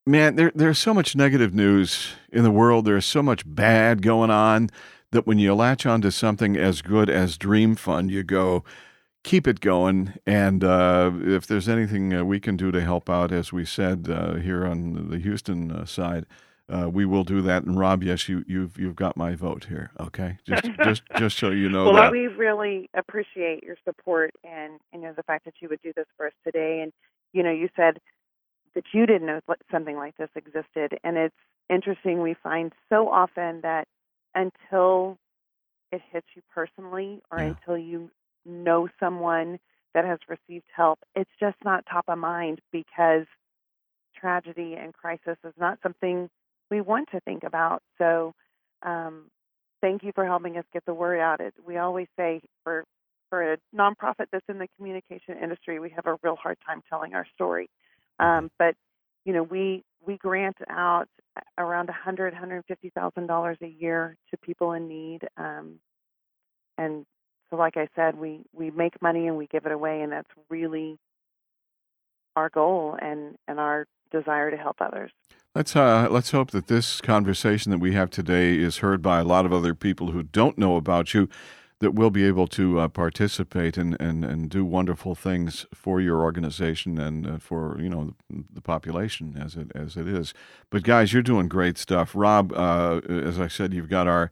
Man, 0.05 0.36
there 0.36 0.51
there's 0.55 0.79
so 0.79 0.93
much 0.93 1.15
negative 1.15 1.53
news 1.53 2.13
in 2.31 2.43
the 2.43 2.51
world. 2.51 2.86
There's 2.86 3.05
so 3.05 3.21
much 3.21 3.43
bad 3.45 4.01
going 4.01 4.31
on 4.31 4.69
that 5.12 5.27
when 5.27 5.39
you 5.39 5.53
latch 5.53 5.86
onto 5.86 6.12
something 6.12 6.55
as 6.55 6.81
good 6.81 7.09
as 7.09 7.38
Dream 7.38 7.75
Fund, 7.75 8.12
you 8.12 8.24
go, 8.24 8.63
keep 9.24 9.48
it 9.48 9.60
going. 9.62 10.14
And 10.26 10.64
uh, 10.64 11.12
if 11.22 11.48
there's 11.48 11.70
anything 11.70 12.14
uh, 12.14 12.24
we 12.26 12.40
can 12.40 12.58
do 12.58 12.72
to 12.72 12.82
help 12.82 13.10
out, 13.10 13.32
as 13.32 13.54
we 13.54 13.66
said 13.66 14.08
uh, 14.10 14.36
here 14.36 14.66
on 14.66 15.10
the 15.10 15.20
Houston 15.20 15.72
uh, 15.72 15.86
side, 15.86 16.26
uh, 16.70 16.90
we 16.90 17.06
will 17.06 17.24
do 17.24 17.42
that. 17.42 17.64
And 17.64 17.80
Rob, 17.80 18.04
yes, 18.04 18.30
you, 18.30 18.44
you've 18.48 18.78
you've 18.78 18.96
got 18.96 19.18
my 19.18 19.36
vote 19.36 19.66
here. 19.66 19.92
Okay, 20.00 20.38
just 20.46 20.72
just 20.80 21.04
just 21.16 21.38
so 21.38 21.50
you 21.52 21.70
know 21.70 21.90
well, 21.94 21.94
that. 21.96 22.12
we 22.12 22.28
really 22.28 22.90
appreciate 22.96 23.64
your 23.64 23.78
support 23.86 24.32
and 24.44 24.80
you 24.94 25.00
know 25.02 25.14
the 25.16 25.24
fact 25.24 25.46
that 25.46 25.56
you 25.62 25.70
would 25.70 25.82
do 25.82 25.94
this 25.96 26.08
for 26.18 26.28
us 26.28 26.34
today. 26.46 26.82
And 26.84 26.92
you 27.34 27.44
know, 27.44 27.52
you 27.52 27.70
said 27.76 28.00
that 28.76 28.84
you 28.94 29.06
didn't 29.06 29.28
know 29.28 29.42
something 29.72 29.96
like 29.96 30.18
this 30.18 30.30
existed, 30.36 31.00
and 31.04 31.18
it's 31.18 31.36
interesting. 31.70 32.22
We 32.22 32.36
find 32.44 32.74
so 32.90 33.10
often 33.10 33.62
that 33.62 33.86
until 34.36 35.18
it 35.92 36.02
hits 36.12 36.28
you 36.36 36.42
personally, 36.54 37.22
or 37.32 37.40
Yeah. 37.40 37.54
until 37.54 37.78
you 37.78 38.12
know 38.50 38.88
someone 39.00 39.60
that 39.94 40.06
has 40.06 40.20
received 40.27 40.65
help, 40.75 41.00
it's 41.15 41.29
just 41.39 41.58
not 41.63 41.84
top 41.89 42.06
of 42.08 42.18
mind 42.18 42.60
because 42.72 43.25
tragedy 44.15 44.75
and 44.79 44.94
crisis 44.94 45.38
is 45.46 45.53
not 45.58 45.79
something 45.82 46.29
we 46.70 46.82
want 46.82 47.10
to 47.12 47.20
think 47.22 47.44
about. 47.44 47.82
So, 47.98 48.34
um, 48.84 49.25
thank 49.82 50.03
you 50.03 50.12
for 50.13 50.25
helping 50.25 50.58
us 50.58 50.65
get 50.74 50.86
the 50.86 50.94
word 50.94 51.20
out. 51.20 51.41
It, 51.41 51.53
we 51.65 51.77
always 51.77 52.08
say 52.18 52.41
for 52.63 52.84
for 53.29 53.53
a 53.53 53.58
nonprofit 53.75 54.25
that's 54.32 54.46
in 54.50 54.58
the 54.58 54.68
communication 54.75 55.38
industry, 55.41 55.79
we 55.79 55.91
have 55.91 56.08
a 56.08 56.15
real 56.24 56.36
hard 56.36 56.58
time 56.65 56.82
telling 56.89 57.13
our 57.13 57.27
story. 57.36 57.70
Um, 58.20 58.50
but 58.58 58.75
you 59.25 59.34
know, 59.34 59.44
we 59.44 59.84
we 60.06 60.18
grant 60.18 60.58
out 60.70 61.08
around 61.58 61.89
a 61.89 61.94
hundred, 61.94 62.34
hundred 62.34 62.63
fifty 62.68 62.89
thousand 62.89 63.27
dollars 63.27 63.58
a 63.62 63.68
year 63.68 64.18
to 64.32 64.38
people 64.38 64.74
in 64.74 64.88
need, 64.88 65.20
um, 65.38 65.75
and 66.77 67.06
so 67.50 67.56
like 67.56 67.77
I 67.77 67.88
said, 67.96 68.18
we 68.18 68.41
we 68.53 68.72
make 68.72 69.01
money 69.01 69.27
and 69.27 69.38
we 69.38 69.48
give 69.48 69.65
it 69.65 69.72
away, 69.72 70.01
and 70.01 70.12
that's 70.12 70.29
really 70.50 70.98
our 72.36 72.50
goal 72.50 72.98
and 73.01 73.36
and 73.48 73.60
our 73.60 73.86
desire 74.12 74.51
to 74.51 74.58
help 74.58 74.77
others. 74.79 75.12
Let's 75.56 75.75
uh, 75.75 76.08
let's 76.10 76.32
hope 76.32 76.51
that 76.51 76.68
this 76.68 77.01
conversation 77.01 77.72
that 77.72 77.79
we 77.79 77.94
have 77.94 78.10
today 78.10 78.58
is 78.58 78.77
heard 78.77 79.01
by 79.01 79.20
a 79.20 79.24
lot 79.24 79.46
of 79.46 79.53
other 79.53 79.74
people 79.74 80.12
who 80.12 80.24
don't 80.24 80.58
know 80.58 80.75
about 80.75 81.13
you, 81.13 81.27
that 81.79 81.96
will 81.96 82.10
be 82.10 82.25
able 82.25 82.48
to 82.48 82.79
uh, 82.79 82.88
participate 82.88 83.77
and, 83.77 84.00
and, 84.01 84.25
and 84.25 84.50
do 84.50 84.65
wonderful 84.65 85.15
things 85.15 85.65
for 85.74 86.01
your 86.01 86.22
organization 86.22 87.00
and 87.00 87.25
uh, 87.25 87.38
for 87.38 87.77
you 87.79 87.89
know 87.89 88.13
the, 88.29 88.44
the, 88.53 88.62
population 88.62 89.38
as 89.41 89.56
it 89.56 89.72
as 89.74 89.96
it 89.96 90.08
is. 90.08 90.34
But 90.70 90.84
guys, 90.84 91.13
you're 91.13 91.24
doing 91.24 91.48
great 91.48 91.77
stuff. 91.77 92.12
Rob, 92.13 92.51
uh, 92.53 93.00
as 93.08 93.39
I 93.39 93.48
said, 93.48 93.74
you've 93.74 93.89
got 93.89 94.08
our 94.08 94.29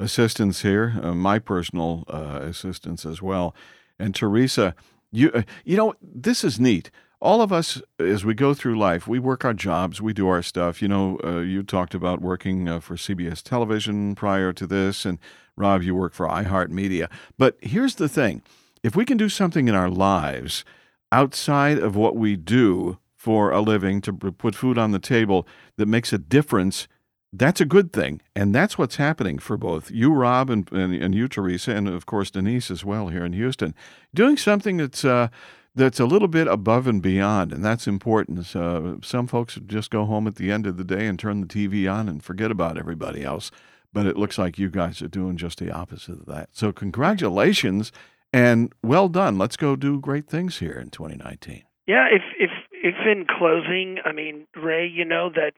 assistants 0.00 0.62
here, 0.62 0.98
uh, 1.02 1.14
my 1.14 1.38
personal 1.38 2.04
uh, 2.08 2.40
assistants 2.42 3.06
as 3.06 3.22
well, 3.22 3.54
and 3.98 4.14
Teresa. 4.14 4.74
You 5.12 5.44
you 5.64 5.76
know 5.76 5.94
this 6.00 6.44
is 6.44 6.60
neat 6.60 6.90
all 7.20 7.42
of 7.42 7.52
us, 7.52 7.82
as 7.98 8.24
we 8.24 8.32
go 8.32 8.54
through 8.54 8.78
life, 8.78 9.06
we 9.06 9.18
work 9.18 9.44
our 9.44 9.52
jobs, 9.52 10.00
we 10.00 10.14
do 10.14 10.28
our 10.28 10.42
stuff. 10.42 10.80
You 10.80 10.88
know, 10.88 11.18
uh, 11.22 11.40
you 11.40 11.62
talked 11.62 11.94
about 11.94 12.22
working 12.22 12.68
uh, 12.68 12.80
for 12.80 12.96
CBS 12.96 13.42
television 13.42 14.14
prior 14.14 14.52
to 14.54 14.66
this, 14.66 15.04
and 15.04 15.18
Rob, 15.56 15.82
you 15.82 15.94
work 15.94 16.14
for 16.14 16.26
iHeartMedia. 16.26 17.10
But 17.36 17.56
here's 17.60 17.96
the 17.96 18.08
thing 18.08 18.42
if 18.82 18.96
we 18.96 19.04
can 19.04 19.18
do 19.18 19.28
something 19.28 19.68
in 19.68 19.74
our 19.74 19.90
lives 19.90 20.64
outside 21.12 21.78
of 21.78 21.94
what 21.94 22.16
we 22.16 22.36
do 22.36 22.98
for 23.14 23.50
a 23.50 23.60
living 23.60 24.00
to 24.00 24.12
put 24.14 24.54
food 24.54 24.78
on 24.78 24.92
the 24.92 24.98
table 24.98 25.46
that 25.76 25.86
makes 25.86 26.14
a 26.14 26.18
difference, 26.18 26.88
that's 27.32 27.60
a 27.60 27.64
good 27.64 27.92
thing. 27.92 28.20
And 28.34 28.54
that's 28.54 28.76
what's 28.76 28.96
happening 28.96 29.38
for 29.38 29.56
both 29.56 29.90
you, 29.90 30.12
Rob, 30.12 30.50
and, 30.50 30.70
and, 30.72 30.94
and 30.94 31.14
you, 31.14 31.28
Teresa, 31.28 31.72
and 31.72 31.88
of 31.88 32.06
course, 32.06 32.30
Denise 32.30 32.70
as 32.70 32.84
well 32.84 33.08
here 33.08 33.24
in 33.24 33.32
Houston. 33.32 33.74
Doing 34.14 34.36
something 34.36 34.78
that's, 34.78 35.04
uh, 35.04 35.28
that's 35.74 36.00
a 36.00 36.06
little 36.06 36.28
bit 36.28 36.48
above 36.48 36.86
and 36.86 37.00
beyond, 37.00 37.52
and 37.52 37.64
that's 37.64 37.86
important. 37.86 38.54
Uh, 38.54 38.96
some 39.02 39.26
folks 39.26 39.58
just 39.66 39.90
go 39.90 40.04
home 40.04 40.26
at 40.26 40.36
the 40.36 40.50
end 40.50 40.66
of 40.66 40.76
the 40.76 40.84
day 40.84 41.06
and 41.06 41.18
turn 41.18 41.40
the 41.40 41.46
TV 41.46 41.90
on 41.90 42.08
and 42.08 42.22
forget 42.22 42.50
about 42.50 42.76
everybody 42.76 43.22
else. 43.22 43.50
But 43.92 44.06
it 44.06 44.16
looks 44.16 44.38
like 44.38 44.58
you 44.58 44.70
guys 44.70 45.02
are 45.02 45.08
doing 45.08 45.36
just 45.36 45.58
the 45.58 45.72
opposite 45.72 46.20
of 46.20 46.26
that. 46.26 46.50
So, 46.52 46.72
congratulations 46.72 47.90
and 48.32 48.72
well 48.82 49.08
done. 49.08 49.38
Let's 49.38 49.56
go 49.56 49.74
do 49.76 50.00
great 50.00 50.28
things 50.28 50.58
here 50.58 50.78
in 50.78 50.90
2019. 50.90 51.64
Yeah, 51.86 52.06
if 52.10 52.22
if 52.38 52.50
if 52.72 52.94
in 53.04 53.26
closing, 53.26 53.98
I 54.04 54.12
mean, 54.12 54.46
Ray, 54.54 54.86
you 54.86 55.04
know 55.04 55.30
that 55.30 55.52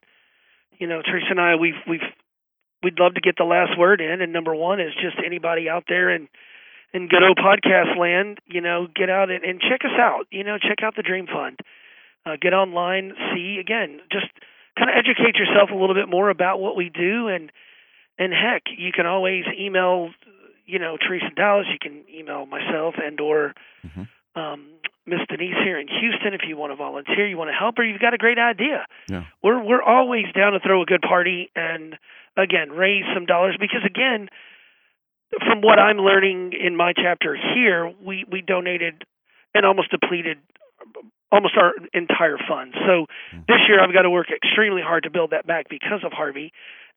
you 0.78 0.86
know 0.86 1.02
Teresa 1.02 1.30
and 1.30 1.40
I 1.40 1.56
we've 1.56 1.80
we've 1.88 2.06
we'd 2.82 2.98
love 2.98 3.14
to 3.14 3.20
get 3.20 3.36
the 3.38 3.44
last 3.44 3.78
word 3.78 4.00
in, 4.00 4.20
and 4.20 4.32
number 4.32 4.54
one 4.54 4.80
is 4.80 4.92
just 4.94 5.16
anybody 5.24 5.68
out 5.68 5.84
there 5.88 6.10
and 6.10 6.28
in 6.92 7.08
good 7.08 7.22
old 7.22 7.38
podcast 7.38 7.96
land, 7.98 8.38
you 8.46 8.60
know, 8.60 8.86
get 8.94 9.08
out 9.08 9.30
and, 9.30 9.44
and 9.44 9.60
check 9.60 9.80
us 9.84 9.98
out. 9.98 10.26
You 10.30 10.44
know, 10.44 10.58
check 10.58 10.82
out 10.82 10.94
the 10.94 11.02
Dream 11.02 11.26
Fund. 11.26 11.58
Uh, 12.24 12.36
get 12.40 12.52
online, 12.52 13.12
see 13.34 13.58
again, 13.58 14.00
just 14.12 14.26
kind 14.78 14.90
of 14.90 14.96
educate 14.96 15.36
yourself 15.36 15.70
a 15.70 15.74
little 15.74 15.94
bit 15.94 16.08
more 16.08 16.30
about 16.30 16.60
what 16.60 16.76
we 16.76 16.88
do, 16.88 17.28
and 17.28 17.50
and 18.18 18.32
heck, 18.32 18.62
you 18.76 18.92
can 18.92 19.06
always 19.06 19.44
email, 19.58 20.10
you 20.66 20.78
know, 20.78 20.96
Teresa 20.96 21.30
Dallas. 21.34 21.66
You 21.72 21.78
can 21.80 22.04
email 22.14 22.46
myself 22.46 22.94
and 23.02 23.18
or 23.20 23.54
mm-hmm. 23.84 24.40
um, 24.40 24.66
Miss 25.06 25.20
Denise 25.28 25.58
here 25.64 25.78
in 25.78 25.88
Houston 25.88 26.34
if 26.34 26.42
you 26.46 26.56
want 26.56 26.72
to 26.72 26.76
volunteer, 26.76 27.26
you 27.26 27.36
want 27.36 27.50
to 27.50 27.58
help, 27.58 27.78
or 27.78 27.84
you've 27.84 28.00
got 28.00 28.14
a 28.14 28.18
great 28.18 28.38
idea. 28.38 28.86
Yeah. 29.08 29.24
We're 29.42 29.62
we're 29.62 29.82
always 29.82 30.26
down 30.34 30.52
to 30.52 30.60
throw 30.60 30.82
a 30.82 30.86
good 30.86 31.02
party 31.02 31.50
and 31.56 31.96
again 32.36 32.70
raise 32.70 33.04
some 33.14 33.26
dollars 33.26 33.56
because 33.58 33.82
again 33.84 34.28
from 35.40 35.60
what 35.62 35.78
I'm 35.78 35.98
learning 35.98 36.52
in 36.52 36.76
my 36.76 36.92
chapter 36.94 37.34
here, 37.34 37.92
we 38.04 38.24
we 38.30 38.42
donated 38.42 39.04
and 39.54 39.66
almost 39.66 39.90
depleted 39.90 40.38
almost 41.30 41.54
our 41.56 41.72
entire 41.94 42.36
fund. 42.36 42.74
So 42.86 43.06
this 43.48 43.58
year 43.66 43.82
I've 43.82 43.92
got 43.92 44.02
to 44.02 44.10
work 44.10 44.26
extremely 44.30 44.82
hard 44.82 45.04
to 45.04 45.10
build 45.10 45.30
that 45.30 45.46
back 45.46 45.68
because 45.68 46.04
of 46.04 46.12
Harvey, 46.12 46.52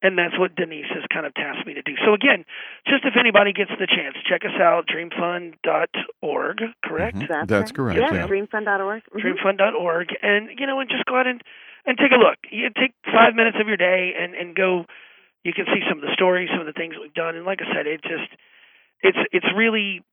and 0.06 0.18
that's 0.18 0.38
what 0.38 0.56
Denise 0.56 0.86
has 0.94 1.02
kind 1.12 1.26
of 1.26 1.34
tasked 1.34 1.66
me 1.66 1.74
to 1.74 1.82
do. 1.82 1.98
So 2.06 2.14
again, 2.14 2.46
just 2.86 3.04
if 3.06 3.18
anybody 3.18 3.54
gets 3.54 3.72
the 3.74 3.90
chance, 3.90 4.14
check 4.30 4.46
us 4.46 4.54
out 4.62 4.86
dreamfund.org, 4.86 6.58
correct? 6.86 7.18
Mm-hmm. 7.18 7.34
That's, 7.34 7.50
That's 7.50 7.72
correct. 7.72 7.98
Yeah, 8.00 8.14
yeah. 8.14 8.28
dreamfund.org. 8.28 9.02
Mm-hmm. 9.02 9.18
Dreamfund.org 9.18 10.08
and 10.22 10.50
you 10.60 10.68
know 10.68 10.80
and 10.80 10.90
just 10.90 11.06
go 11.06 11.18
out 11.18 11.26
and 11.26 11.42
and 11.86 11.98
take 11.98 12.14
a 12.14 12.22
look. 12.22 12.38
You 12.52 12.70
take 12.70 12.94
5 13.10 13.34
minutes 13.34 13.58
of 13.60 13.68
your 13.68 13.78
day 13.78 14.14
and 14.14 14.36
and 14.36 14.56
go 14.56 14.86
you 15.44 15.54
can 15.54 15.66
see 15.66 15.82
some 15.90 15.98
of 15.98 16.06
the 16.06 16.14
stories, 16.14 16.50
some 16.54 16.62
of 16.62 16.66
the 16.66 16.78
things 16.78 16.96
we've 17.02 17.14
done, 17.14 17.36
and 17.36 17.46
like 17.46 17.60
I 17.62 17.74
said, 17.74 17.88
it 17.88 18.02
just 18.04 18.30
it's 19.02 19.18
it's 19.34 19.50
really 19.58 20.06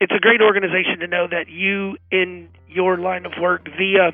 it's 0.00 0.12
a 0.14 0.18
great 0.18 0.40
organization 0.40 0.98
to 1.00 1.06
know 1.06 1.26
that 1.30 1.48
you 1.48 1.96
in 2.10 2.48
your 2.68 2.96
line 2.98 3.26
of 3.26 3.32
work 3.40 3.66
via 3.78 4.10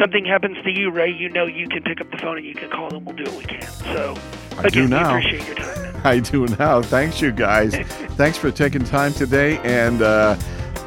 something 0.00 0.24
happens 0.24 0.56
to 0.64 0.70
you, 0.70 0.90
Ray, 0.90 1.12
you 1.12 1.28
know 1.28 1.46
you 1.46 1.68
can 1.68 1.82
pick 1.82 2.00
up 2.00 2.10
the 2.10 2.18
phone 2.18 2.38
and 2.38 2.46
you 2.46 2.54
can 2.54 2.70
call 2.70 2.94
and 2.94 3.06
we'll 3.06 3.16
do 3.16 3.24
what 3.24 3.38
we 3.38 3.44
can. 3.44 3.62
So 3.62 4.14
I 4.58 4.64
again, 4.66 4.70
do 4.84 4.88
now. 4.88 5.16
appreciate 5.18 5.46
your 5.46 5.56
time. 5.56 6.00
I 6.04 6.18
do 6.20 6.46
now. 6.58 6.82
Thanks 6.82 7.20
you 7.20 7.30
guys. 7.32 7.74
Thanks 8.16 8.36
for 8.38 8.50
taking 8.50 8.84
time 8.84 9.12
today 9.12 9.58
and 9.58 10.02
uh, 10.02 10.36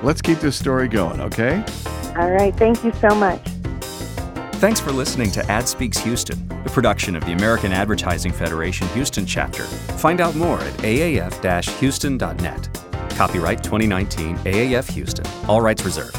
let's 0.04 0.22
keep 0.22 0.40
this 0.40 0.58
story 0.58 0.88
going, 0.88 1.22
okay? 1.22 1.64
All 2.18 2.32
right. 2.32 2.56
Thank 2.56 2.84
you 2.84 2.92
so 3.02 3.10
much. 3.16 3.42
Thanks 4.56 4.80
for 4.80 4.92
listening 4.92 5.32
to 5.32 5.46
Ad 5.52 5.68
Speaks 5.68 5.98
Houston, 6.00 6.48
the 6.64 6.70
production 6.70 7.16
of 7.16 7.26
the 7.26 7.34
American 7.34 7.72
Advertising 7.74 8.32
Federation 8.32 8.88
Houston 8.90 9.26
chapter. 9.26 9.64
Find 9.64 10.22
out 10.22 10.36
more 10.36 10.60
at 10.60 10.74
aaf-houston.net. 10.78 12.70
Copyright 13.12 13.64
2019 13.64 14.38
AAF 14.38 14.90
Houston. 14.92 15.26
All 15.48 15.62
rights 15.62 15.84
reserved. 15.86 16.18